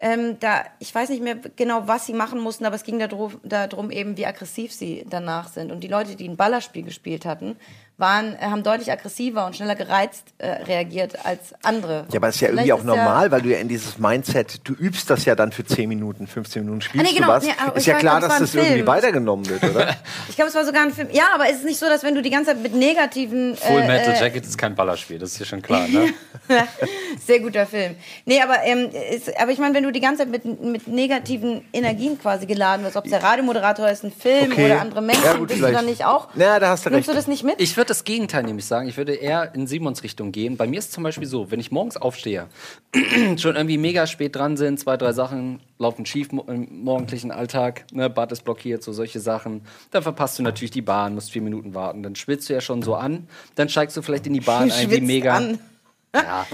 [0.00, 3.40] Ähm, da, ich weiß nicht mehr genau, was sie machen mussten, aber es ging darum,
[3.44, 5.70] darum eben, wie aggressiv sie danach sind.
[5.70, 7.56] Und die Leute, die ein Ballerspiel gespielt hatten,
[7.98, 12.06] waren, äh, haben deutlich aggressiver und schneller gereizt äh, reagiert als andere.
[12.10, 13.68] Ja, aber das ist ja Vielleicht irgendwie auch ist ja- normal, weil du ja in
[13.68, 17.14] dieses Mindset, du übst das ja dann für 10 Minuten, 15 Minuten, spielst Ah, nee,
[17.16, 17.28] genau.
[17.28, 17.44] du was.
[17.44, 18.86] Nee, ist ja klar, das dass das irgendwie Film.
[18.86, 19.94] weitergenommen wird, oder?
[20.28, 21.08] Ich glaube, es war sogar ein Film.
[21.12, 23.56] Ja, aber ist es nicht so, dass wenn du die ganze Zeit mit negativen.
[23.56, 26.12] Full äh, Metal äh, Jacket ist kein Ballerspiel, das ist ja schon klar, ne?
[27.26, 27.96] Sehr guter Film.
[28.24, 31.64] Nee, aber, ähm, ist, aber ich meine, wenn du die ganze Zeit mit, mit negativen
[31.72, 34.66] Energien quasi geladen wirst, ob es der Radiomoderator ist, ein Film Okay.
[34.66, 35.78] oder andere Menschen, Ja, gut, bist du vielleicht.
[35.78, 36.28] dann nicht auch?
[36.34, 37.14] Ja, da hast du Nimmst recht.
[37.14, 37.60] du das nicht mit?
[37.60, 38.88] Ich würde das Gegenteil nämlich sagen.
[38.88, 40.56] Ich würde eher in Simons Richtung gehen.
[40.56, 42.48] Bei mir ist es zum Beispiel so, wenn ich morgens aufstehe,
[43.36, 48.08] schon irgendwie mega spät dran sind, zwei, drei Sachen laufen schief im morgendlichen Alltag, ne,
[48.08, 49.62] Bad ist blockiert, so solche Sachen.
[49.90, 52.02] Dann verpasst du natürlich die Bahn, musst vier Minuten warten.
[52.02, 53.28] Dann schwitzt du ja schon so an.
[53.56, 55.36] Dann steigst du vielleicht in die Bahn ein, die Schwitzt mega.
[55.36, 55.58] an.
[56.14, 56.46] Ja.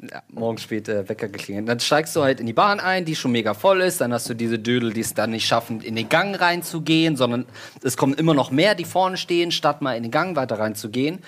[0.00, 1.68] Ja, morgens spät äh, Wecker geklingelt.
[1.68, 4.00] Dann steigst du halt in die Bahn ein, die schon mega voll ist.
[4.00, 7.46] Dann hast du diese Dödel, die es dann nicht schaffen, in den Gang reinzugehen, sondern
[7.82, 11.18] es kommen immer noch mehr, die vorne stehen, statt mal in den Gang weiter reinzugehen.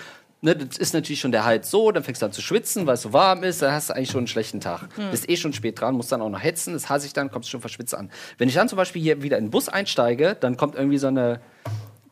[0.43, 2.95] Ne, das ist natürlich schon der Hals so, dann fängst du an zu schwitzen, weil
[2.95, 4.89] es so warm ist, dann hast du eigentlich schon einen schlechten Tag.
[5.11, 7.51] Bist eh schon spät dran, musst dann auch noch hetzen, das hasse ich dann, kommst
[7.51, 8.11] schon verschwitzt an.
[8.39, 11.09] Wenn ich dann zum Beispiel hier wieder in den Bus einsteige, dann kommt irgendwie so
[11.09, 11.41] eine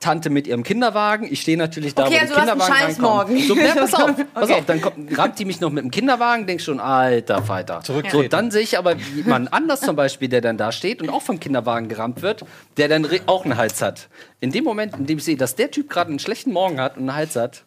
[0.01, 1.27] Tante mit ihrem Kinderwagen.
[1.31, 3.31] Ich stehe natürlich da, Okay, wo also der du hast einen Kinderwagen Scheiß reinkommt.
[3.31, 3.49] morgen.
[3.49, 4.53] So, ja, pass auf, pass Okay.
[4.55, 7.81] auf, dann kommt, rammt die mich noch mit dem Kinderwagen, denk schon, alter Falter.
[7.85, 8.31] So, Zurücktreten.
[8.31, 11.41] dann sehe ich aber jemanden anders zum Beispiel, der dann da steht und auch vom
[11.41, 12.45] Kinderwagen gerammt wird,
[12.77, 14.09] der dann auch einen Hals hat.
[14.41, 16.97] In dem Moment, in dem ich sehe, dass der Typ gerade einen schlechten Morgen hat
[16.97, 17.65] und einen Hals hat,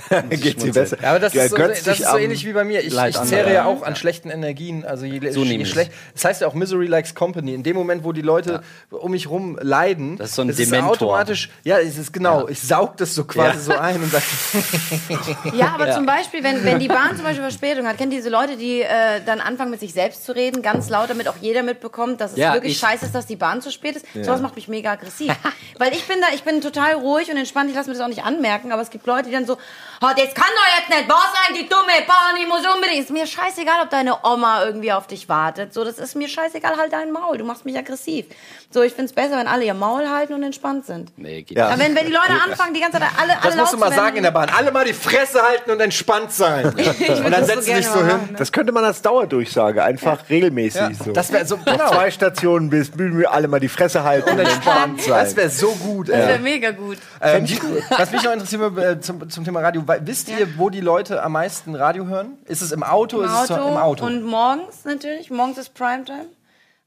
[0.30, 0.96] Geht's dir besser?
[1.02, 2.80] Ja, aber das Ja, ist so, das ist so ähnlich wie bei mir.
[2.80, 4.84] Ich, ich zehre ja auch an schlechten Energien.
[4.84, 5.92] Also je, So je schlecht.
[6.14, 7.54] Das heißt ja auch Misery likes Company.
[7.54, 10.56] In dem Moment, wo die Leute um mich rum leiden, Das ist so ein es
[10.56, 10.90] Dementor.
[10.92, 11.50] automatisch.
[11.64, 12.48] Ja, es ist genau.
[12.48, 13.58] Ich saug das so quasi Ja.
[13.60, 14.22] so ein und dann.
[15.54, 18.30] Ja, aber zum Beispiel, wenn, wenn die Bahn zum Beispiel Verspätung hat, kennt ihr diese
[18.30, 21.62] Leute, die äh, dann anfangen mit sich selbst zu reden, ganz laut, damit auch jeder
[21.62, 24.06] mitbekommt, dass es Ja, wirklich ich- scheiße ist, dass die Bahn zu spät ist.
[24.22, 25.32] Sowas macht mich mega aggressiv.
[25.78, 28.08] Weil ich bin da, ich bin total ruhig und entspannt, ich lasse mir das auch
[28.08, 29.56] nicht anmerken, aber es gibt Leute, die dann so,
[30.02, 33.00] oh, das kann doch jetzt nicht wahr sein, die dumme Bahn, die muss unbedingt.
[33.00, 35.72] Ist mir scheißegal, ob deine Oma irgendwie auf dich wartet.
[35.72, 38.26] So, das ist mir scheißegal, halt dein Maul, du machst mich aggressiv.
[38.70, 41.16] So, ich find's besser, wenn alle ihr Maul halten und entspannt sind.
[41.18, 41.64] nee, geht Ja.
[41.66, 41.74] nicht.
[41.74, 43.92] Aber wenn, wenn die Leute anfangen, die ganze Zeit alle, alle Das musst du mal
[43.92, 44.48] sagen in der Bahn.
[44.56, 46.66] Alle mal die Fresse halten und entspannt sein.
[46.74, 48.06] und dann das so setzen sie sich gerne so hin.
[48.22, 48.36] machen.
[48.38, 51.12] Das könnte man als Dauerdurchsage einfach regelmäßig Ja, so.
[51.12, 51.88] das wäre so genau.
[51.90, 55.24] zwei Stationen bist, müssen wir alle mal die Fresse halten und entspannt sein.
[55.24, 56.08] Das wäre so gut.
[56.08, 56.98] Das wäre mega gut.
[57.20, 57.58] Ähm, die,
[57.96, 61.32] was mich noch interessiert äh, zum, zum Thema Radio, wisst ihr, wo die Leute am
[61.32, 62.38] meisten Radio hören?
[62.46, 63.18] Ist es im Auto?
[63.20, 64.06] Im ist es Auto, zu- im Auto?
[64.06, 65.30] und morgens natürlich.
[65.30, 66.26] Morgens ist Primetime.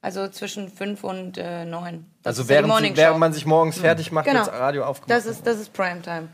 [0.02, 2.06] Also zwischen 5 und äh, 9.
[2.22, 4.44] Das also ja während, sie, während man sich morgens fertig macht, Genau.
[4.44, 5.10] Radio aufgemacht.
[5.10, 6.28] Das ist, das ist Primetime.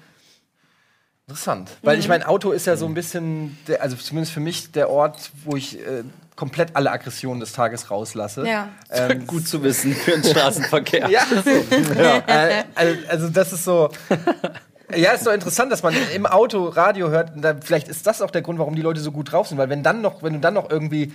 [1.27, 1.69] Interessant.
[1.81, 2.01] Weil Mhm.
[2.01, 5.31] ich mein Auto ist ja so ein bisschen, der, also zumindest für mich, der Ort,
[5.45, 6.03] wo ich äh,
[6.35, 8.45] komplett alle Aggressionen des Tages rauslasse.
[8.45, 8.67] Ja.
[8.89, 11.07] Ähm, Gut zu wissen für den Straßenverkehr.
[11.09, 11.49] ja, so.
[11.49, 13.89] äh, also, also das ist so.
[14.95, 17.31] Ja, ist doch interessant, dass man im Auto Radio hört.
[17.63, 19.83] Vielleicht ist das auch der Grund, warum die Leute so gut drauf sind, weil wenn
[19.83, 21.13] dann noch, wenn du dann noch irgendwie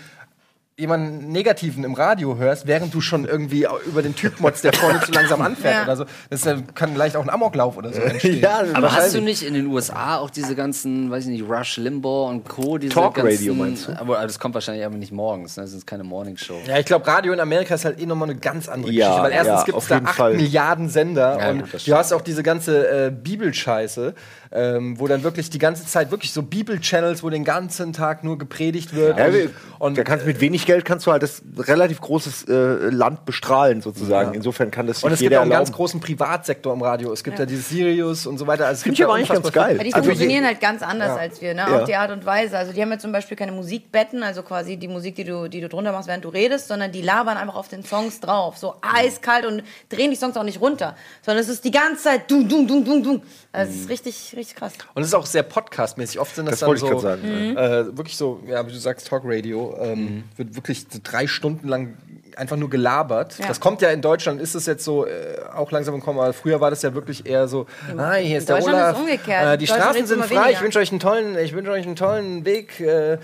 [0.78, 5.00] jemanden Negativen im Radio hörst, während du schon irgendwie über den Typ motzt, der vorne
[5.00, 5.82] zu langsam anfährt Ja.
[5.84, 8.40] oder so, das kann leicht auch ein Amoklauf oder so entstehen.
[8.42, 11.78] Ja, Aber hast du nicht in den USA auch diese ganzen, weiß ich nicht, Rush
[11.78, 12.76] Limbaugh und Co.
[12.76, 13.98] Diese Talk ganzen, Radio meinst du?
[13.98, 15.62] Aber das kommt wahrscheinlich aber nicht morgens, ne?
[15.62, 16.60] das ist keine Morningshow.
[16.66, 19.22] Ja, ich glaube, Radio in Amerika ist halt eh nochmal eine ganz andere Ja, Geschichte.
[19.24, 20.34] Weil erstens ja, gibt es auf da jeden 8 Fall.
[20.34, 24.14] Milliarden Sender Ja, und du hast auch diese ganze äh, Bibelscheiße.
[24.52, 28.38] Ähm, wo dann wirklich die ganze Zeit wirklich so Bibel-Channels, wo den ganzen Tag nur
[28.38, 29.18] gepredigt wird.
[29.18, 32.52] Ja, und, und da kannst mit wenig Geld kannst du halt das relativ großes äh,
[32.90, 34.34] Land bestrahlen sozusagen.
[34.34, 35.76] Insofern kann das und es gibt jeder auch einen ganz erlauben.
[35.76, 37.12] großen Privatsektor im Radio.
[37.12, 38.66] Es gibt ja, dieses Sirius und so weiter.
[38.66, 39.74] Also es Finde gibt ich ja aber eigentlich ganz geil.
[39.74, 41.60] Aber die Also funktionieren halt ganz anders als wir, ne?
[41.68, 41.80] Ja.
[41.80, 42.58] Auch die Art und Weise.
[42.58, 45.60] Also die haben ja zum Beispiel keine Musikbetten, also quasi die Musik, die du, die
[45.60, 48.58] du drunter machst, während du redest, sondern die labern einfach auf den Songs drauf.
[48.58, 50.96] So eiskalt und drehen die Songs auch nicht runter.
[51.22, 53.22] Sondern es ist die ganze Zeit dung, dung, dung, dung, dung.
[53.52, 54.74] Also es ist richtig, richtig krass.
[54.94, 56.20] Und es ist auch sehr podcastmäßig.
[56.20, 57.56] Oft sind das, Das dann so sagen, Mhm.
[57.56, 59.76] äh, wirklich so, ja, wie du sagst, Talkradio.
[59.80, 61.96] Ähm, Wird wirklich so drei Stunden lang
[62.36, 63.38] einfach nur gelabert.
[63.38, 63.48] Ja.
[63.48, 65.10] Das kommt ja in Deutschland, ist es jetzt so äh,
[65.54, 67.66] auch langsam im Kommen, aber früher war das ja wirklich eher so,
[67.96, 68.94] ah, hier ist der Olaf.
[68.94, 69.54] ist umgekehrt.
[69.54, 72.44] Äh, die Straßen sind frei, ich wünsche euch einen tollen, ich wünsche euch einen tollen
[72.44, 73.18] Weg äh, äh,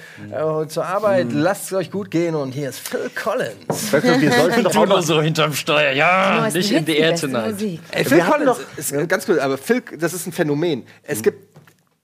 [0.66, 1.28] zur Arbeit.
[1.32, 3.92] Lasst es euch gut gehen und hier ist Phil Collins.
[3.92, 6.96] Weißt du, wir sollten doch auch noch so hinterm Steuer, ja, Neuesten nicht in die
[6.96, 7.80] air beste tonight.
[7.92, 10.86] Ey, Phil Collins ist ganz cool, aber Phil, das ist ein Phänomen.
[11.02, 11.38] Es gibt,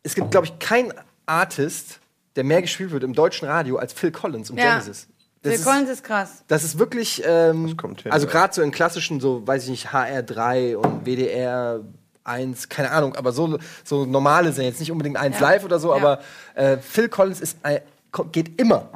[0.03, 0.93] es gibt, glaube ich, keinen
[1.27, 2.01] Artist,
[2.37, 4.75] der mehr gespielt wird im deutschen Radio als Phil Collins und Ja.
[4.75, 5.09] Genesis.
[5.49, 6.31] Das Phil ist, Collins ist krass.
[6.49, 9.89] das ist wirklich, ähm, kommt hin, also gerade so in klassischen, so weiß ich nicht,
[9.91, 11.81] HR3 und WDR
[12.25, 15.49] 1, keine Ahnung, aber so, so normale sind jetzt nicht unbedingt 1 Ja.
[15.49, 15.97] live oder so, Ja.
[15.97, 16.21] aber
[16.55, 17.57] äh, Phil Collins ist,
[18.13, 18.89] ko- geht immer.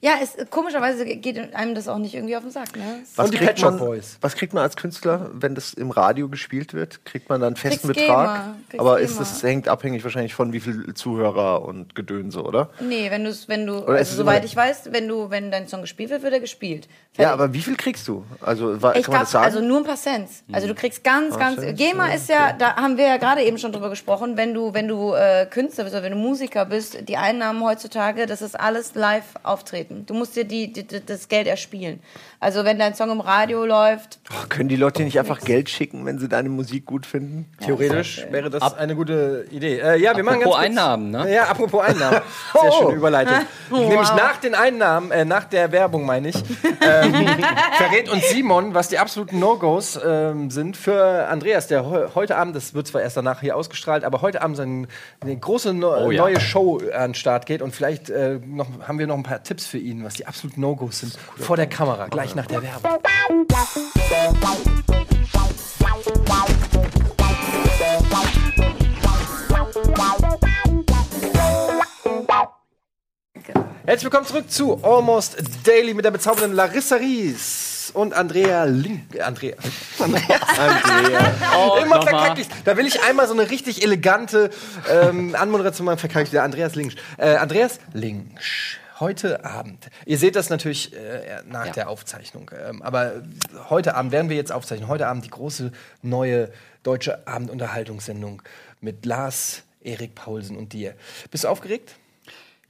[0.00, 3.00] Ja, es, komischerweise geht einem das auch nicht irgendwie auf den Sack, ne?
[3.16, 4.16] Was Und die kriegt man- Boys.
[4.20, 7.04] Was kriegt man als Künstler, wenn das im Radio gespielt wird?
[7.04, 8.54] Kriegt man dann einen festen Kriegst Betrag?
[8.76, 12.70] Aber ist das hängt abhängig wahrscheinlich von wie viel Zuhörer und Gedönse, oder?
[12.80, 16.10] Nee, wenn du wenn du, also soweit ich weiß, wenn du, wenn dein Song gespielt
[16.10, 16.86] wird, wird er gespielt.
[17.16, 17.32] Ja, Fertig.
[17.32, 18.24] aber wie viel kriegst du?
[18.40, 19.44] Also wa- Ich kann man das sagen?
[19.46, 20.44] also nur ein paar Cents.
[20.52, 21.60] Also du kriegst ganz, ganz.
[21.60, 24.54] Cents, GEMA ja, ist ja, da haben wir ja gerade eben schon drüber gesprochen, wenn
[24.54, 28.42] du, wenn du äh, Künstler bist oder wenn du Musiker bist, die Einnahmen heutzutage, das
[28.42, 29.87] ist alles live auftreten.
[29.90, 32.00] Du musst dir die, die, die das Geld erspielen.
[32.40, 36.04] Also wenn dein Song im Radio läuft, Ach, können die Leute nicht einfach Geld schicken,
[36.06, 37.46] wenn sie deine Musik gut finden?
[37.64, 39.78] Theoretisch wäre das eine gute Idee.
[39.80, 41.34] Äh, ja, wir machen ganz Apropos kurz, Einnahmen, ne?
[41.34, 42.20] Ja, apropos Einnahmen.
[42.60, 43.36] Sehr schöne Überleitung.
[43.70, 44.16] Nämlich Wow.
[44.16, 47.12] nach den Einnahmen, äh, nach der Werbung meine ich, ähm,
[47.76, 52.54] verrät uns Simon, was die absoluten No-Gos ähm, sind für Andreas, der heu heute Abend,
[52.56, 54.86] das wird zwar erst danach hier ausgestrahlt, aber heute Abend seine
[55.20, 56.22] eine große no Oh ja.
[56.22, 59.42] neue Show an den Start geht und vielleicht äh, noch, haben wir noch ein paar
[59.42, 62.98] Tipps für ihn, was die absoluten No-Gos sind vor der Kamera, gleich nach der Werbung.
[73.88, 79.18] Herzlich willkommen zurück zu Almost Daily mit der bezaubernden Larissa Ries und Andrea Link.
[79.20, 79.56] Andrea.
[79.98, 81.32] Andrea.
[81.56, 82.48] Oh, Immer ich.
[82.64, 84.50] Da will ich einmal so eine richtig elegante
[84.90, 86.42] ähm, Anmoderation machen, verkacke ich wieder.
[86.42, 86.96] Andreas Linksch.
[87.16, 88.76] Äh, Andreas Linksch.
[89.00, 89.88] Heute Abend.
[90.06, 91.72] Ihr seht das natürlich äh, nach Ja.
[91.72, 92.50] der Aufzeichnung.
[92.58, 93.22] Ähm, aber
[93.68, 94.88] heute Abend werden wir jetzt aufzeichnen.
[94.88, 95.70] Heute Abend die große
[96.02, 96.50] neue
[96.82, 98.42] deutsche Abendunterhaltungssendung
[98.80, 100.94] mit Lars, Erik Paulsen und dir.
[101.30, 101.94] Bist du aufgeregt?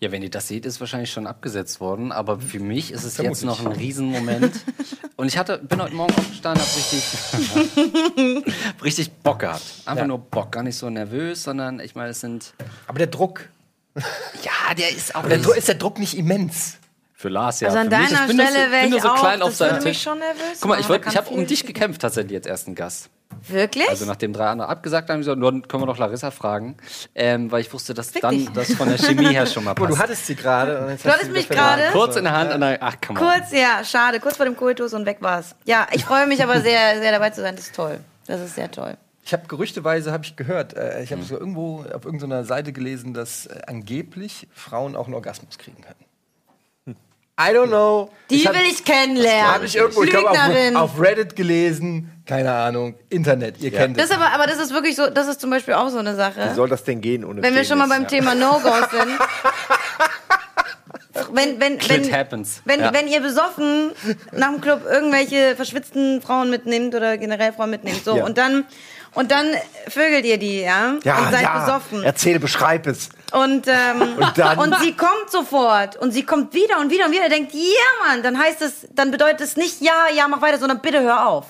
[0.00, 2.12] Ja, wenn ihr das seht, ist wahrscheinlich schon abgesetzt worden.
[2.12, 3.40] Aber für mich ist es Vermutlich.
[3.42, 4.54] jetzt noch ein Riesenmoment.
[5.16, 8.44] Und ich hatte, bin heute Morgen aufgestanden, hab richtig,
[8.84, 9.62] richtig Bock gehabt.
[9.86, 10.06] Einfach Ja.
[10.06, 12.54] nur Bock, gar nicht so nervös, sondern ich meine, es sind.
[12.86, 13.48] Aber der Druck.
[14.42, 16.74] Ja, der ist auch Der ist der Druck nicht immens?
[17.14, 17.66] für Lars ja.
[17.66, 19.09] also an für mich, deiner ich bin nur so- Stelle wäre bin ich nur so
[19.09, 20.03] auch, klein auf das seinem würde mich Tisch.
[20.05, 20.88] schon nervös Guck mal, ich, machen.
[20.90, 23.11] wollt, Da ich kann habe um viel dich gekämpft tatsächlich als ersten Gast.
[23.49, 23.88] Wirklich?
[23.88, 26.76] Also nachdem drei andere abgesagt haben, gesagt, nun können wir doch Larissa fragen,
[27.16, 28.49] ähm, weil ich wusste, dass Fick dann dich.
[28.53, 29.99] das von der Chemie her schon mal Oh, du passt.
[29.99, 30.78] hattest sie gerade.
[30.78, 31.66] und jetzt Du hast hattest sie mich verloren.
[31.78, 31.90] gerade.
[31.92, 33.34] Kurz in der Hand und dann, ach komm mal.
[33.40, 34.20] Kurz, ja, schade.
[34.20, 35.57] Kurz vor dem Kultus und weg war's.
[35.64, 37.57] Ja, ich freue mich aber sehr, sehr dabei zu sein.
[37.57, 37.99] Das ist toll.
[38.28, 38.96] Das ist sehr toll.
[39.28, 43.12] Ich habe gerüchteweise habe ich gehört, äh, ich habe so irgendwo auf irgendeiner Seite gelesen,
[43.12, 46.96] dass äh, angeblich Frauen auch einen Orgasmus kriegen können.
[47.38, 48.10] I don't know.
[48.30, 49.52] Die hab- will ich kennenlernen.
[49.52, 52.10] Habe ich irgendwo, ich auf, auf Reddit gelesen.
[52.24, 52.94] Keine Ahnung.
[53.10, 54.10] Internet, ihr kennt das es.
[54.12, 56.48] ist aber, aber das ist wirklich so, das ist zum Beispiel auch so eine Sache.
[56.50, 58.24] Wie soll das denn gehen ohne Wenn wir schon mal beim Penis?
[58.24, 59.18] Thema No-Gos sind.
[61.32, 62.62] wenn, wenn, Shit wenn, happens.
[62.64, 62.92] wenn, Ja.
[62.94, 63.92] wenn ihr besoffen
[64.32, 68.24] nach dem Club irgendwelche verschwitzten Frauen mitnimmt oder generell Frauen mitnimmt, so, Ja.
[68.24, 68.64] und dann,
[69.14, 69.46] und dann
[69.88, 70.94] vögelt ihr die, ja?
[71.04, 71.59] Ja, und seid ja.
[71.59, 72.02] besoffen.
[72.02, 73.09] Erzähle, beschreib es.
[73.32, 77.12] Und, ähm, Und dann- und sie kommt sofort und sie kommt wieder und wieder und
[77.12, 77.28] wieder.
[77.28, 80.80] Denkt, ja, Mann, dann heißt es, dann bedeutet es nicht, ja, ja, mach weiter, sondern
[80.80, 81.46] bitte hör auf.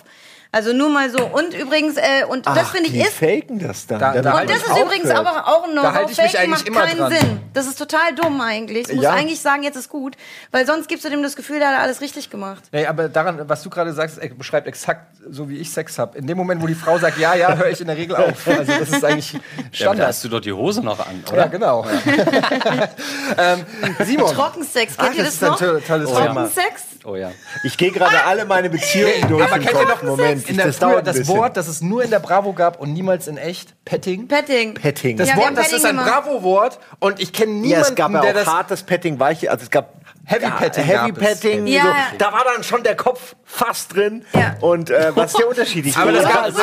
[0.50, 1.18] Also nur mal so.
[1.26, 3.12] Und übrigens, äh, und das Ach, finde ich die ist.
[3.12, 3.98] faken das dann.
[4.00, 5.92] Da- da- Und das ist übrigens aber auch ein Da No-Go.
[5.94, 7.12] halte ich mich Faken eigentlich macht immer keinen dran.
[7.12, 7.40] Sinn.
[7.52, 8.86] Das ist total dumm eigentlich.
[8.86, 9.12] Du musst Ja.
[9.12, 10.16] eigentlich sagen, jetzt ist gut.
[10.50, 12.62] Weil sonst gibst du dem das Gefühl, der hat alles richtig gemacht.
[12.72, 16.16] Nee, aber daran, was du gerade sagst, beschreibt exakt so, wie ich Sex habe.
[16.16, 18.46] In dem Moment, wo die Frau sagt, ja, ja, höre ich in der Regel auf.
[18.48, 20.08] Also das ist eigentlich Ja, aber da Standard.
[20.08, 21.48] hast du doch die Hose noch an, Ja, oder?
[21.48, 21.84] genau.
[23.38, 23.66] ähm,
[24.04, 24.32] Simon.
[24.34, 25.80] Trockensex, Ach, kennt ihr das das, ist ein noch?
[25.80, 26.24] to- tolles Thema.
[26.34, 26.82] Trockensex?
[27.04, 27.30] Oh ja.
[27.64, 30.02] Ich gehe gerade alle meine Beziehungen durch aber im kennt ihr Kopf.
[30.02, 30.50] noch- Moment.
[30.50, 31.28] in der, Das früher das.
[31.28, 34.28] Wort, das es nur in der Bravo gab und niemals in echt, Petting.
[34.28, 34.74] Petting.
[34.74, 35.16] Petting.
[35.16, 36.10] Das Ja, wir Wort, haben das Petting ist ein gemacht.
[36.24, 39.50] Bravo-Wort und ich kenne niemanden, Ja, es gab ja der auch das hartes Petting, weiche,
[39.50, 39.94] also es gab
[40.30, 41.12] Heavy ja, Petting Heavy.
[41.12, 41.82] Petting, Ja.
[41.82, 44.24] so, da war dann schon der Kopf fast drin.
[44.34, 44.56] Ja.
[44.60, 45.86] Und äh, was ist der Unterschied?
[45.86, 46.54] Ich Aber, das gab, aber,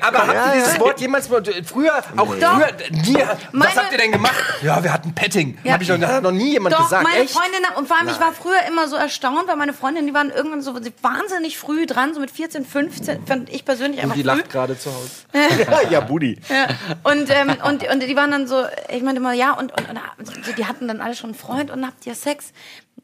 [0.00, 0.80] aber habt Ja, ihr dieses ja.
[0.80, 4.34] Wort jemals mal- früher auch früher nie, was Meine- habt ihr denn gemacht?
[4.62, 5.58] Ja, wir hatten Petting.
[5.62, 5.74] Ja.
[5.74, 7.04] Hab ich noch, das hat noch nie jemand Doch, gesagt.
[7.04, 7.34] meine Echt?
[7.34, 10.30] Freundin, und vor allem, ich war früher immer so erstaunt, weil meine Freundinnen, die waren
[10.30, 14.26] irgendwann so wahnsinnig früh dran, so mit 14, 15, fand ich persönlich einfach Die früh.
[14.28, 15.10] lacht gerade zu Hause.
[15.70, 16.40] ja, ja, Buddy.
[16.48, 16.66] Ja.
[17.10, 20.46] Und, ähm, und, und die waren dann so, ich meinte mal, ja, und, und, und
[20.46, 22.52] die- die hatten dann alle schon einen Freund und habt ihr Sex?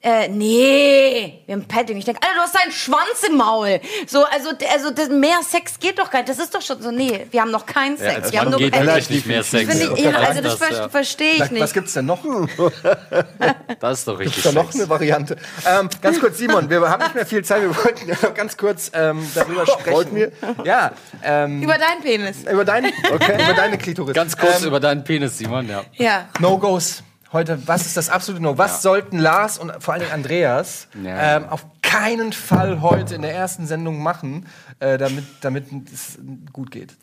[0.00, 1.96] Äh, nee, wir haben Petting.
[1.96, 3.80] Ich denke, Alter, du hast deinen Schwanz im Maul.
[4.06, 6.28] So, also, also das, mehr Sex geht doch gar nicht.
[6.28, 8.14] Das ist doch schon so, nee, wir haben noch keinen Sex.
[8.14, 9.68] als wir haben nur geht wirklich nicht mehr Sex.
[9.68, 10.88] Finde ich, ja, Was also das, das, ja.
[10.88, 11.74] verstehe ich Was nicht.
[11.74, 12.24] gibt's denn noch?
[13.80, 14.38] Das ist doch richtig.
[14.38, 15.36] Ist da noch eine Variante?
[15.66, 17.62] Ähm, ganz kurz, Simon, wir haben nicht mehr viel Zeit.
[17.62, 19.92] Wir wollten ja ganz kurz ähm, darüber sprechen.
[19.92, 20.32] Wollten wir?
[20.64, 22.38] Ja, ähm, Über deinen Penis.
[22.50, 24.14] über, deine, über deine Klitoris.
[24.14, 25.84] Ganz kurz Ähm, über deinen Penis, Simon, ja.
[25.94, 26.28] Ja.
[26.38, 27.02] No-Gos.
[27.32, 28.56] Heute, was ist das absolute No?
[28.56, 31.36] Was sollten Lars und vor allen Dingen Andreas Ja.
[31.36, 34.46] ähm, auf keinen Fall heute in der ersten Sendung machen,
[34.80, 36.18] äh, damit, damit es
[36.52, 36.94] gut geht?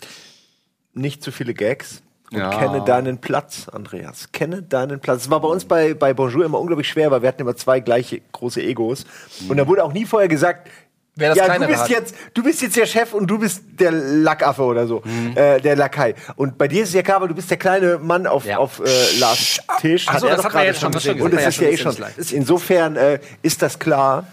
[0.93, 2.01] Nicht zu viele Gags.
[2.31, 2.49] Und Ja.
[2.49, 4.31] kenne deinen Platz, Andreas.
[4.31, 5.23] Kenne deinen Platz.
[5.23, 7.79] Es war bei uns bei, bei Bonjour immer unglaublich schwer, weil wir hatten immer zwei
[7.79, 9.05] gleiche große Egos.
[9.47, 10.69] Und da wurde auch nie vorher gesagt,
[11.17, 11.89] Wer das ja, du bist, hat.
[11.89, 15.31] jetzt, du bist jetzt der Chef und du bist der Lackaffe oder so, Mhm.
[15.35, 16.13] äh, der Lakai.
[16.35, 18.57] Und bei dir ist es ja klar, weil du bist der kleine Mann auf, Ja.
[18.57, 20.05] auf äh, Lars Tisch.
[20.09, 21.21] Ach so, er das hat man gerade jetzt schon gesehen.
[21.21, 21.95] Und hat ist ja eh schon.
[22.31, 24.27] Insofern äh, ist das klar.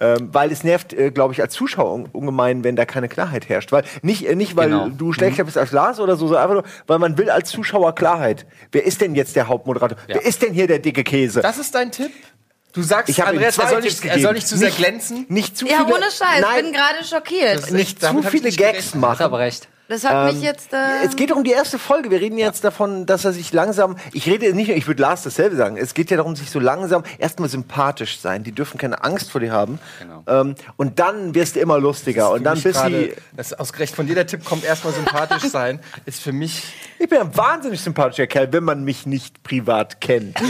[0.00, 3.48] Ähm, weil es nervt, äh, glaube ich, als Zuschauer un ungemein, wenn da keine Klarheit
[3.48, 3.70] herrscht.
[3.70, 4.88] Weil nicht, äh, nicht weil Genau.
[4.88, 7.94] du schlechter bist als Lars oder so, sondern einfach nur, weil man will als Zuschauer
[7.94, 8.44] Klarheit.
[8.72, 9.96] Wer ist denn jetzt der Hauptmoderator?
[10.08, 10.16] Ja.
[10.16, 11.42] Wer ist denn hier der dicke Käse?
[11.42, 12.10] Das ist dein Tipp?
[12.74, 14.34] Du sagst, Ich Andreas, er zwei soll, Tipps nicht, er soll gegeben.
[14.34, 15.26] nicht zu sehr glänzen?
[15.28, 16.40] Nicht zu Ja, viele, ohne Scheiß.
[16.40, 17.70] Nein, Ich bin gerade schockiert.
[17.70, 19.22] Nicht Damit zu ich viele nicht Gags machen.
[19.22, 19.68] aber recht.
[19.88, 20.72] Das hat mich jetzt.
[20.72, 22.10] Äh, Es geht um die erste Folge.
[22.10, 23.96] Wir reden jetzt davon, dass er sich langsam.
[24.12, 25.76] Ich rede nicht, ich würde Lars dasselbe sagen.
[25.76, 28.44] Es geht ja darum, sich so langsam erstmal sympathisch sein.
[28.44, 29.78] Die dürfen keine Angst vor dir haben.
[30.00, 30.22] Genau.
[30.26, 32.30] Ähm, und dann wirst du immer lustiger.
[32.30, 33.14] Und dann bist du.
[33.36, 36.62] das ausgerechnet von dir der Tipp kommt erstmal sympathisch sein, ist für mich.
[36.98, 40.38] Ich bin ein wahnsinnig sympathischer Kerl, wenn man mich nicht privat kennt.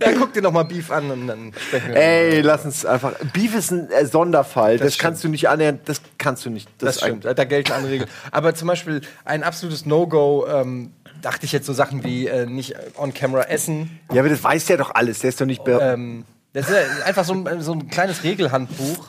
[0.00, 1.96] Ja, guck dir noch mal Beef an und dann sprechen wir.
[1.96, 3.12] Ey, lass uns einfach.
[3.32, 4.78] Beef ist ein äh, Sonderfall.
[4.78, 5.02] Das, stimmt.
[5.02, 5.80] kannst du nicht annähern.
[5.84, 6.68] Das kannst du nicht.
[6.78, 8.10] Das ist stimmt, ein- da gelten andere Regeln.
[8.30, 12.74] Aber zum Beispiel ein absolutes No-Go, ähm, dachte ich jetzt so Sachen wie äh, nicht
[12.96, 14.00] on-camera essen.
[14.12, 15.18] Ja, aber das weiß der doch alles.
[15.20, 15.62] Der ist doch nicht.
[15.68, 19.08] Ähm, das ist ja einfach so ein, so ein kleines Regelhandbuch.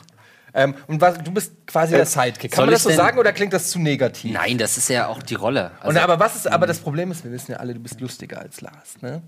[0.56, 2.52] Ähm, und was, du bist quasi der Sidekick.
[2.52, 4.32] Kann man das so sagen oder klingt das zu negativ?
[4.34, 5.72] Nein, das ist ja auch die Rolle.
[5.80, 8.00] Also, Und, aber was ist, aber das Problem ist, wir wissen ja alle, du bist
[8.00, 9.02] lustiger als Lars.
[9.02, 9.24] Ne?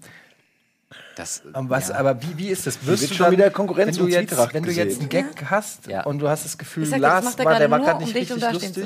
[1.15, 2.85] Das, Und was, Aber wie, wie ist das?
[2.85, 5.09] Wirst wird du schon dann, wieder Konkurrenz wenn du jetzt, Zwietracht wenn du jetzt einen.
[5.09, 6.03] Gag hast Ja.
[6.03, 8.51] und du hast das Gefühl, sag, Lars war, der gerade war gerade nicht um richtig
[8.51, 8.85] lustig.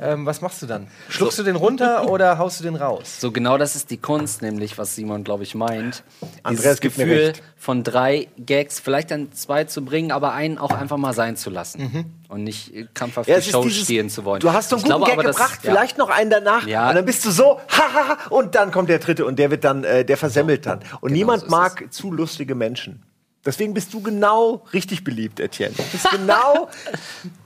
[0.00, 0.88] Ähm, was machst du dann?
[1.08, 3.20] Schluckst du den runter oder haust du den raus?
[3.20, 6.02] So genau das ist die Kunst, nämlich was Simon, glaube ich, meint.
[6.42, 7.42] Andreas Dieses gibt mir Gefühl recht.
[7.56, 11.50] von drei Gags, vielleicht dann zwei zu bringen, aber einen auch einfach mal sein zu
[11.50, 11.82] lassen.
[11.82, 12.04] Mhm.
[12.32, 14.40] Und nicht äh, krampfhaft Ja, die es Show dieses- stehlen zu wollen.
[14.40, 15.70] Du hast so einen Ich guten glaube Gag aber, das- gebracht, ja.
[15.70, 16.66] vielleicht noch einen danach.
[16.66, 16.88] Ja.
[16.88, 19.84] Und dann bist du so, hahaha, und dann kommt der dritte und der wird dann,
[19.84, 20.78] äh, der versemmelt dann.
[21.02, 23.02] Und Genau niemand so mag zu lustige Menschen.
[23.44, 25.74] Deswegen bist du genau richtig beliebt, Etienne.
[25.76, 26.68] Du bist genau,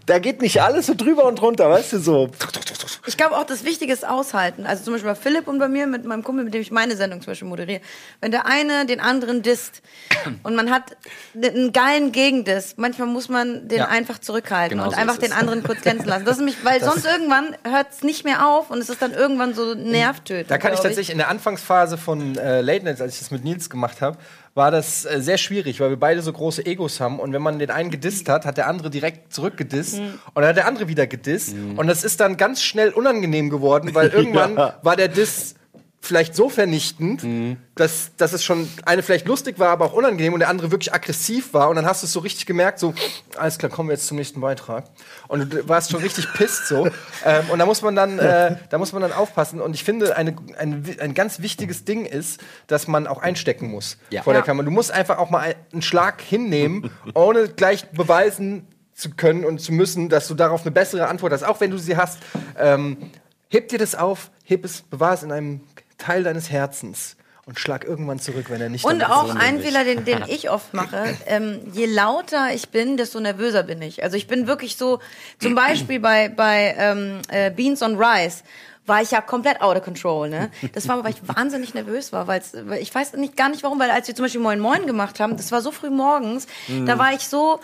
[0.04, 2.30] da geht nicht alles so drüber und drunter, weißt du, so.
[3.06, 4.66] Ich glaube auch, das Wichtige ist aushalten.
[4.66, 6.96] Also zum Beispiel bei Philipp und bei mir, mit meinem Kumpel, mit dem ich meine
[6.96, 7.80] Sendung zum Beispiel moderiere.
[8.20, 9.80] Wenn der eine den anderen disst
[10.42, 10.96] und man hat
[11.34, 13.88] einen geilen Gegendiss, manchmal muss man den Ja.
[13.88, 15.36] einfach zurückhalten Genau und so einfach den es.
[15.38, 16.24] anderen kurz glänzen lassen.
[16.26, 19.12] Das ist nämlich, weil sonst irgendwann hört es nicht mehr auf und es ist dann
[19.14, 20.50] irgendwann so nervtötend.
[20.50, 23.44] Da kann ich tatsächlich in der Anfangsphase von äh, Late Nights, als ich das mit
[23.44, 24.18] Nils gemacht habe,
[24.56, 27.20] war das äh, sehr schwierig, weil wir beide so große Egos haben.
[27.20, 30.56] Und wenn man den einen gedisst hat, hat der andere direkt zurückgedisst und dann hat
[30.56, 31.54] der andere wieder gedisst.
[31.76, 34.78] Und das ist dann ganz schnell unangenehm geworden, weil irgendwann Ja.
[34.82, 35.54] war der Diss
[36.00, 37.26] vielleicht so vernichtend,
[37.74, 40.94] dass, dass es schon eine vielleicht lustig war, aber auch unangenehm und der andere wirklich
[40.94, 42.94] aggressiv war und dann hast du es so richtig gemerkt, so,
[43.36, 44.84] alles klar, kommen wir jetzt zum nächsten Beitrag
[45.26, 46.86] und du warst schon richtig pisst so
[47.24, 50.16] ähm, und da muss man dann, äh, da muss man dann aufpassen und ich finde,
[50.16, 54.22] eine, ein, ein ganz wichtiges Ding ist, dass man auch einstecken muss Ja.
[54.22, 54.46] vor der Ja.
[54.46, 54.64] Kamera.
[54.64, 59.60] Du musst einfach auch mal ein- einen Schlag hinnehmen, ohne gleich beweisen zu können und
[59.60, 62.18] zu müssen, dass du darauf eine bessere Antwort hast, auch wenn du sie hast.
[62.58, 62.96] Ähm,
[63.48, 65.60] heb dir das auf, heb es, bewahr es in einem
[65.98, 67.16] Teil deines Herzens
[67.46, 69.60] und schlag irgendwann zurück, wenn er nicht Und auch ein.
[69.60, 74.02] Fehler, den, den ich oft mache, ähm, je lauter ich bin, desto nervöser bin ich.
[74.02, 74.98] Also ich bin wirklich so,
[75.38, 78.42] zum Beispiel bei, bei ähm, äh, Beans on Rice
[78.84, 80.28] war ich ja komplett out of control.
[80.28, 80.50] Ne?
[80.72, 82.40] Das war, weil ich wahnsinnig nervös war, weil
[82.80, 85.36] ich weiß nicht, gar nicht warum, weil als wir zum Beispiel Moin Moin gemacht haben,
[85.36, 86.46] das war so früh morgens,
[86.84, 87.60] da war ich so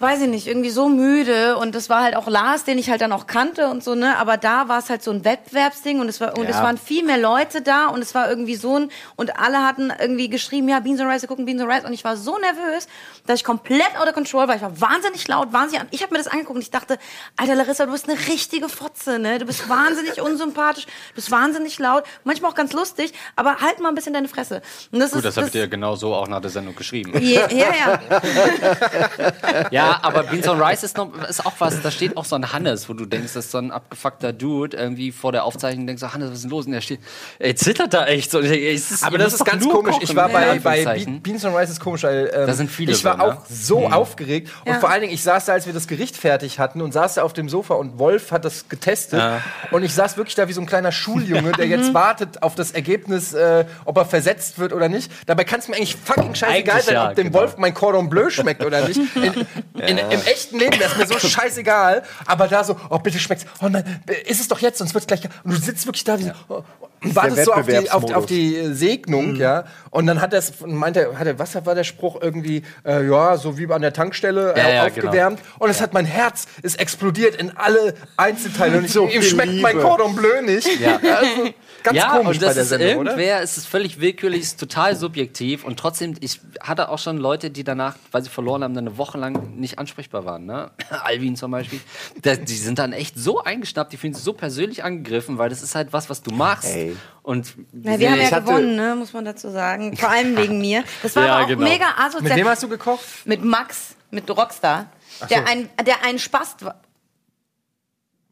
[0.00, 3.02] weiß ich nicht, irgendwie so müde und das war halt auch Lars, den ich halt
[3.02, 6.08] dann auch kannte und so, ne, aber da war es halt so ein Wettbewerbsding und
[6.08, 6.62] es war und es Ja.
[6.62, 10.30] waren viel mehr Leute da und es war irgendwie so ein und alle hatten irgendwie
[10.30, 12.88] geschrieben, ja, Beans and Rice, wir gucken Beans and Rice und ich war so nervös,
[13.26, 14.56] dass ich komplett out of control war.
[14.56, 15.88] Ich war wahnsinnig laut, wahnsinnig an.
[15.90, 16.98] Ich habe mir das angeguckt und ich dachte,
[17.36, 19.38] Alter Larissa, du bist eine richtige Fotze, ne?
[19.38, 23.90] Du bist wahnsinnig unsympathisch, du bist wahnsinnig laut, manchmal auch ganz lustig, aber halt mal
[23.90, 24.62] ein bisschen deine Fresse.
[24.92, 27.12] Und das Gut, ist das habt ihr genau so auch nach der Sendung geschrieben.
[27.22, 28.00] Ja, ja, ja.
[29.70, 32.52] Ja, aber Beans on Rice ist, noch, ist auch was, da steht auch so ein
[32.52, 36.00] Hannes, wo du denkst, das ist so ein abgefuckter Dude, irgendwie vor der Aufzeichnung denkst
[36.02, 36.66] du, Hannes, was ist denn los?
[36.66, 37.00] Und der steht,
[37.38, 38.30] ey, zittert da echt.
[38.30, 39.92] So, ist, Aber das ist ganz komisch.
[39.94, 41.04] kochen, Ich war in bei, bei.
[41.04, 43.32] Be Beans and Rice ist komisch, weil ähm, Da sind viele ich war drin, ne?
[43.38, 44.50] auch so aufgeregt.
[44.64, 44.80] Und Ja.
[44.80, 47.22] vor allen Dingen, ich saß da, als wir das Gericht fertig hatten und saß da
[47.22, 49.22] auf dem Sofa und Wolf hat das getestet.
[49.70, 52.70] Und ich saß wirklich da wie so ein kleiner Schuljunge, der jetzt wartet auf das
[52.72, 55.10] Ergebnis, äh, ob er versetzt wird oder nicht.
[55.26, 57.40] Dabei kann es mir eigentlich fucking scheißegal sein, ja, ob dem genau.
[57.40, 59.00] Wolf mein Cordon Bleu schmeckt oder nicht.
[59.80, 62.02] In, Im echten Leben wäre es mir so scheißegal.
[62.26, 63.46] Aber da so, oh bitte schmeckt's.
[63.62, 65.22] Oh nein, ist es doch jetzt, sonst wird's gleich.
[65.44, 66.62] Und du sitzt wirklich da wie so, oh,
[67.02, 69.64] und wartest so auf die, auf, auf die äh, Segnung, ja.
[69.90, 73.56] Und dann hat er meinte, hat er, was war der Spruch irgendwie, äh, ja, so
[73.56, 75.40] wie an der Tankstelle äh, Ja, ja, aufgewärmt.
[75.58, 78.78] Und es hat mein Herz ist explodiert in alle Einzelteile.
[78.78, 79.88] Und ich, So ihm schmeckt mein Liebe.
[79.88, 80.68] Cordon Bleu nicht.
[80.80, 81.00] Ja.
[81.10, 81.52] Also,
[81.82, 83.10] ganz ja, komisch und das bei der ist Sendung, oder?
[83.12, 87.50] irgendwer, es ist völlig willkürlich, ist total subjektiv und trotzdem, ich hatte auch schon Leute,
[87.50, 90.70] die danach, weil sie verloren haben, dann eine Woche lang nicht ansprechbar waren, ne?
[91.04, 91.80] Alvin zum Beispiel.
[92.22, 95.62] Da, die sind dann echt so eingeschnappt, die fühlen sich so persönlich angegriffen, weil das
[95.62, 96.74] ist halt was, was du machst.
[96.74, 96.96] Ey.
[97.22, 99.96] Und Na, wir haben ja gewonnen, ne, muss man dazu sagen.
[99.96, 100.84] Vor allem wegen mir.
[101.02, 101.68] Das war Ja, aber auch genau.
[101.68, 102.22] mega asozial.
[102.22, 103.04] Mit wem hast du gekocht?
[103.24, 104.86] Mit Max, mit Rockstar.
[105.28, 106.80] Der ein, der ein Spast war.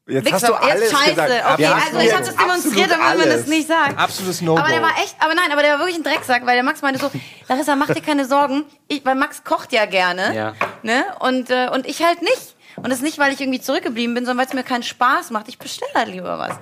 [0.08, 1.10] Jetzt Wichser, hast du alles ist scheiße.
[1.10, 1.30] gesagt.
[1.52, 3.98] Okay, Ja, also ich habe das demonstriert, damit man das nicht sagt.
[3.98, 4.60] Absolutes No-Go.
[4.60, 6.80] Aber der war echt, aber nein, aber der war wirklich ein Drecksack, weil der Max
[6.80, 7.10] meinte so,
[7.48, 10.54] Larissa, mach dir keine Sorgen, ich, weil Max kocht ja gerne, Ja.
[10.82, 12.54] ne, und, äh, und ich halt nicht.
[12.82, 15.48] Und das nicht, weil ich irgendwie zurückgeblieben bin, sondern weil es mir keinen Spaß macht.
[15.48, 16.56] Ich bestelle halt lieber was.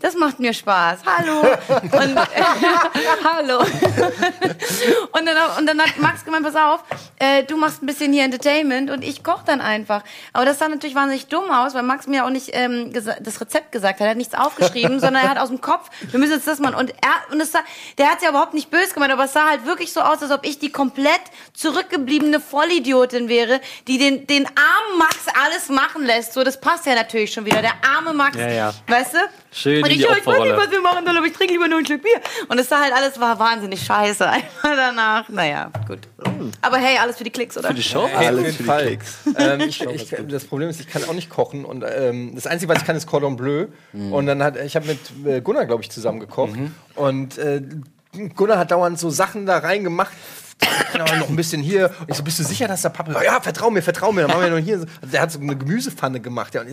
[0.00, 1.00] Das macht mir Spaß.
[1.04, 1.40] Hallo.
[1.40, 2.42] Und, äh,
[3.24, 3.58] hallo.
[3.58, 6.84] und, dann, und dann hat Max gemeint, pass auf,
[7.18, 10.02] äh, du machst ein bisschen hier Entertainment und ich koche dann einfach.
[10.32, 13.72] Aber das sah natürlich wahnsinnig dumm aus, weil Max mir auch nicht ähm, das Rezept
[13.72, 14.06] gesagt hat.
[14.06, 16.74] Er hat nichts aufgeschrieben, sondern er hat aus dem Kopf, wir müssen jetzt das machen.
[16.76, 17.60] Und er, und es sah,
[17.98, 20.30] der hat ja überhaupt nicht böse gemeint, aber es sah halt wirklich so aus, als
[20.30, 21.20] ob ich die komplett
[21.52, 26.32] zurückgebliebene Vollidiotin wäre, die den, den armen Max alles machen lässt.
[26.34, 27.60] So, das passt ja natürlich schon wieder.
[27.60, 28.74] Der arme Max, Ja, ja.
[28.86, 29.18] weißt du?
[29.50, 31.32] Schön und in ich, die ja, ich weiß nicht, was wir machen sollen, aber ich
[31.32, 32.20] trinke lieber nur ein Stück Bier.
[32.48, 34.46] Und es sah halt alles war wahnsinnig scheiße einfach
[34.76, 35.28] danach.
[35.28, 36.00] Naja, gut.
[36.62, 37.68] Aber hey, alles für die Klicks, oder?
[37.68, 38.06] für die Show?
[38.06, 38.86] Hey, Alles für die Fall.
[38.86, 39.18] Klicks.
[39.36, 41.64] ähm, ich, ich, das Problem ist, ich kann auch nicht kochen.
[41.64, 43.66] Und ähm, das Einzige, was ich kann, ist Cordon Bleu.
[43.92, 46.52] Und dann hat ich habe mit äh, Gunnar, glaube ich, zusammen gekocht.
[46.94, 47.62] Und äh,
[48.36, 50.12] Gunnar hat dauernd so Sachen da reingemacht.
[50.96, 51.90] Ja, noch ein bisschen hier.
[52.00, 53.22] Und ich so, bist du sicher, dass der Papa.
[53.22, 54.22] Ja, vertrau mir, vertrau mir.
[54.22, 54.80] Dann machen wir noch hier.
[54.80, 56.54] so- Also der hat so eine Gemüsepfanne gemacht.
[56.54, 56.68] Ja, und,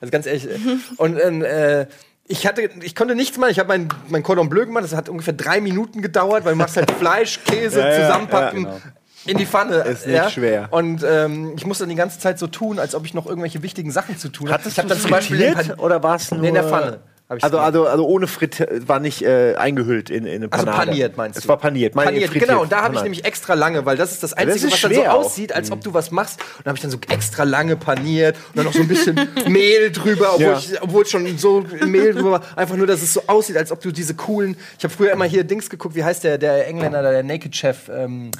[0.00, 0.46] also ganz ehrlich.
[0.48, 0.58] äh,
[0.96, 1.86] Und ähm, äh,
[2.26, 3.50] ich hatte, ich konnte nichts machen.
[3.50, 4.84] Ich habe mein, mein Cordon Bleu gemacht.
[4.84, 8.62] Das hat ungefähr drei Minuten gedauert, weil du machst halt Fleisch, Käse, Ja, ja, zusammenpacken.
[8.64, 8.80] ja, genau.
[9.26, 9.74] In die Pfanne.
[9.80, 10.68] Ist nicht schwer.
[10.70, 13.62] Und ähm, ich musste dann die ganze Zeit so tun, als ob ich noch irgendwelche
[13.62, 14.50] wichtigen Sachen zu tun.
[14.50, 17.00] Hattest Ich habe dann zum Beispiel oder war es nur Nee, in der Pfanne.
[17.30, 20.86] Also, also, also ohne Fritt war nicht äh, eingehüllt in, in eine Also Panade.
[20.90, 21.40] paniert meinst du?
[21.40, 21.94] Es war paniert.
[21.94, 22.48] Meine paniert, frittiert.
[22.50, 22.62] genau.
[22.62, 24.80] Und da habe ich nämlich extra lange, weil das ist das das Einzige, ist was
[24.80, 25.24] dann so auch.
[25.24, 26.40] aussieht, als ob du was machst.
[26.58, 29.14] Und da habe ich dann so extra lange paniert und dann noch so ein bisschen
[29.48, 30.58] Mehl drüber, obwohl, Ja.
[30.58, 32.42] ich, obwohl schon so Mehl drüber war.
[32.56, 34.56] Einfach nur, dass es so aussieht, als ob du diese coolen.
[34.76, 35.94] Ich habe früher immer hier Dings geguckt.
[35.94, 37.88] Wie heißt der, der Engländer, der Naked Chef?
[37.88, 38.32] Ähm,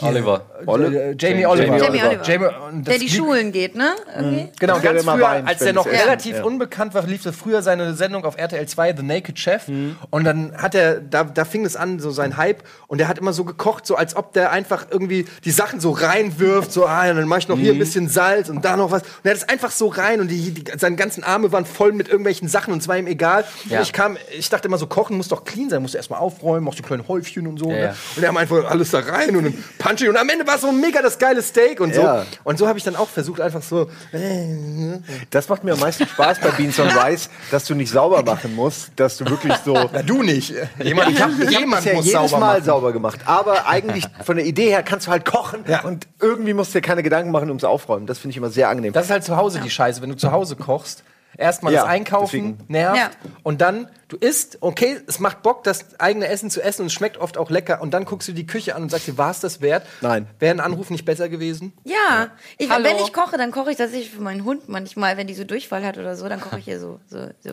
[0.00, 0.42] Oliver.
[0.66, 1.76] äh, Jamie Oliver.
[1.78, 2.22] Jamie Oliver.
[2.22, 3.90] Jamie, und das Der die Schulen geht, ne?
[4.16, 4.48] Irgendwie.
[4.58, 6.00] Genau, Der ganz früher, als der noch ist.
[6.00, 6.44] relativ Ja.
[6.44, 9.68] unbekannt war, lief er früher seine Sendung auf RTL 2, The Naked Chef.
[9.68, 9.96] Mhm.
[10.10, 12.62] Und dann hat er, da, da fing es an, so sein Hype.
[12.86, 15.90] Und der hat immer so gekocht, so als ob der einfach irgendwie die Sachen so
[15.90, 16.72] reinwirft.
[16.72, 17.80] So, ah, ja, dann mach ich noch hier ein Mhm.
[17.80, 19.02] bisschen Salz und da noch was.
[19.02, 21.92] Und er hat es einfach so rein und die, die, seine ganzen Arme waren voll
[21.92, 23.44] mit irgendwelchen Sachen und es war ihm egal.
[23.68, 23.78] Ja.
[23.78, 26.20] Und ich kam, ich dachte immer so, kochen muss doch clean sein, musst du erstmal
[26.20, 27.70] aufräumen, machst du kleine Häufchen und so.
[27.70, 27.80] Ja, ne?
[27.82, 27.94] ja.
[28.16, 30.08] Und er hat einfach alles da rein und dann punch ich.
[30.08, 32.02] Und am Ende war es so mega das geile Steak und so.
[32.02, 32.26] Ja.
[32.44, 33.88] Und so habe ich dann auch versucht, einfach so.
[35.30, 38.54] Das macht mir am meisten Spaß bei Beans on Rice, dass du nicht sauber machen
[38.54, 39.74] musst, dass du wirklich so.
[39.92, 40.52] Ja, du nicht.
[40.82, 42.64] Jemand, ich hab, Ich jemand bisher muss jedes sauber Mal machen.
[42.64, 43.20] sauber gemacht.
[43.24, 45.82] Aber eigentlich von der Idee her kannst du halt kochen Ja.
[45.82, 48.06] und irgendwie musst du dir keine Gedanken machen ums Aufräumen.
[48.06, 48.92] Das finde ich immer sehr angenehm.
[48.92, 50.02] Das ist halt zu Hause die Scheiße.
[50.02, 51.02] Wenn du zu Hause kochst,
[51.36, 52.72] erstmal Ja, das Einkaufen deswegen.
[52.72, 53.10] nervt Ja.
[53.42, 56.92] und dann du isst, okay, es macht Bock, das eigene Essen zu essen und es
[56.92, 59.30] schmeckt oft auch lecker und dann guckst du die Küche an und sagst dir, war
[59.30, 59.86] es das wert?
[60.00, 60.26] Nein.
[60.38, 61.72] Wäre ein Anruf nicht besser gewesen?
[61.84, 62.84] Ja, ich, Hallo.
[62.84, 65.84] wenn ich koche, dann koche ich tatsächlich für meinen Hund manchmal, wenn die so Durchfall
[65.84, 67.52] hat oder so, dann koche ich ihr so, so, so,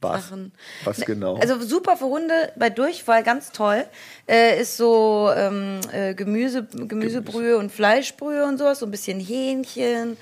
[0.00, 0.24] Was?
[0.28, 0.52] Sachen.
[0.84, 1.36] Was genau?
[1.36, 3.84] Also super für Hunde bei Durchfall, ganz toll.
[4.28, 10.16] Äh, ist so ähm, äh, Gemüse, Gemüsebrühe und Fleischbrühe und sowas, so ein bisschen Hähnchen,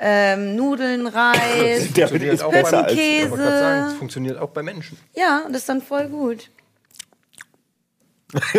[0.00, 1.94] ähm, Nudeln, Reis.
[1.94, 2.52] Wird ist auch.
[2.86, 3.36] Käse.
[3.36, 4.98] Sagen, das funktioniert auch bei Menschen.
[5.14, 6.50] Ja, und das ist dann voll gut.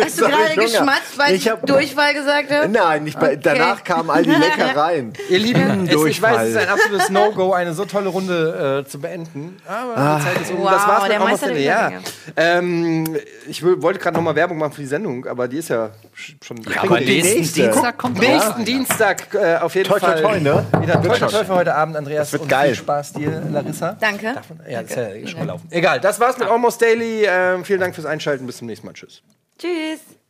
[0.00, 2.68] Hast du gerade ich geschmatzt, weil ich, Ich hab- Durchfall gesagt habe?
[2.68, 3.38] Nein, bei, Okay.
[3.42, 5.12] danach kamen all die Leckereien.
[5.30, 6.68] Ihr Lieben, es, ich weiß, es ist ein Durchfall.
[6.68, 9.56] absolutes No-Go, eine so tolle Runde äh, zu beenden.
[9.66, 10.18] Aber Ah.
[10.18, 10.58] die Zeit ist um.
[10.58, 11.92] Wow, das war's mit der Almost der Ja.
[12.36, 13.16] Ähm,
[13.48, 16.34] ich wollte gerade noch mal Werbung machen für die Sendung, aber die ist ja sch-
[16.44, 16.56] schon.
[16.62, 17.62] Ja, aber nächsten nächste.
[17.62, 18.64] Dienstag kommt Nächsten.
[18.64, 20.22] Dienstag äh, auf jeden Toi, toi, Fall.
[20.22, 20.66] toi, ne?
[20.80, 21.28] Wieder toi, toi, schon.
[21.30, 22.26] toi für heute Abend, Andreas.
[22.28, 22.66] Das wird und geil.
[22.68, 23.96] Viel Spaß dir, Larissa.
[24.00, 24.34] Danke.
[24.34, 25.66] Davon, ja, das ist ja schon gelaufen.
[25.70, 27.24] Egal, das war's mit Almost Daily.
[27.26, 28.46] Ähm, vielen Dank fürs Einschalten.
[28.46, 28.92] Bis zum nächsten Mal.
[28.92, 29.22] Tschüss.
[29.62, 30.21] Tschüss.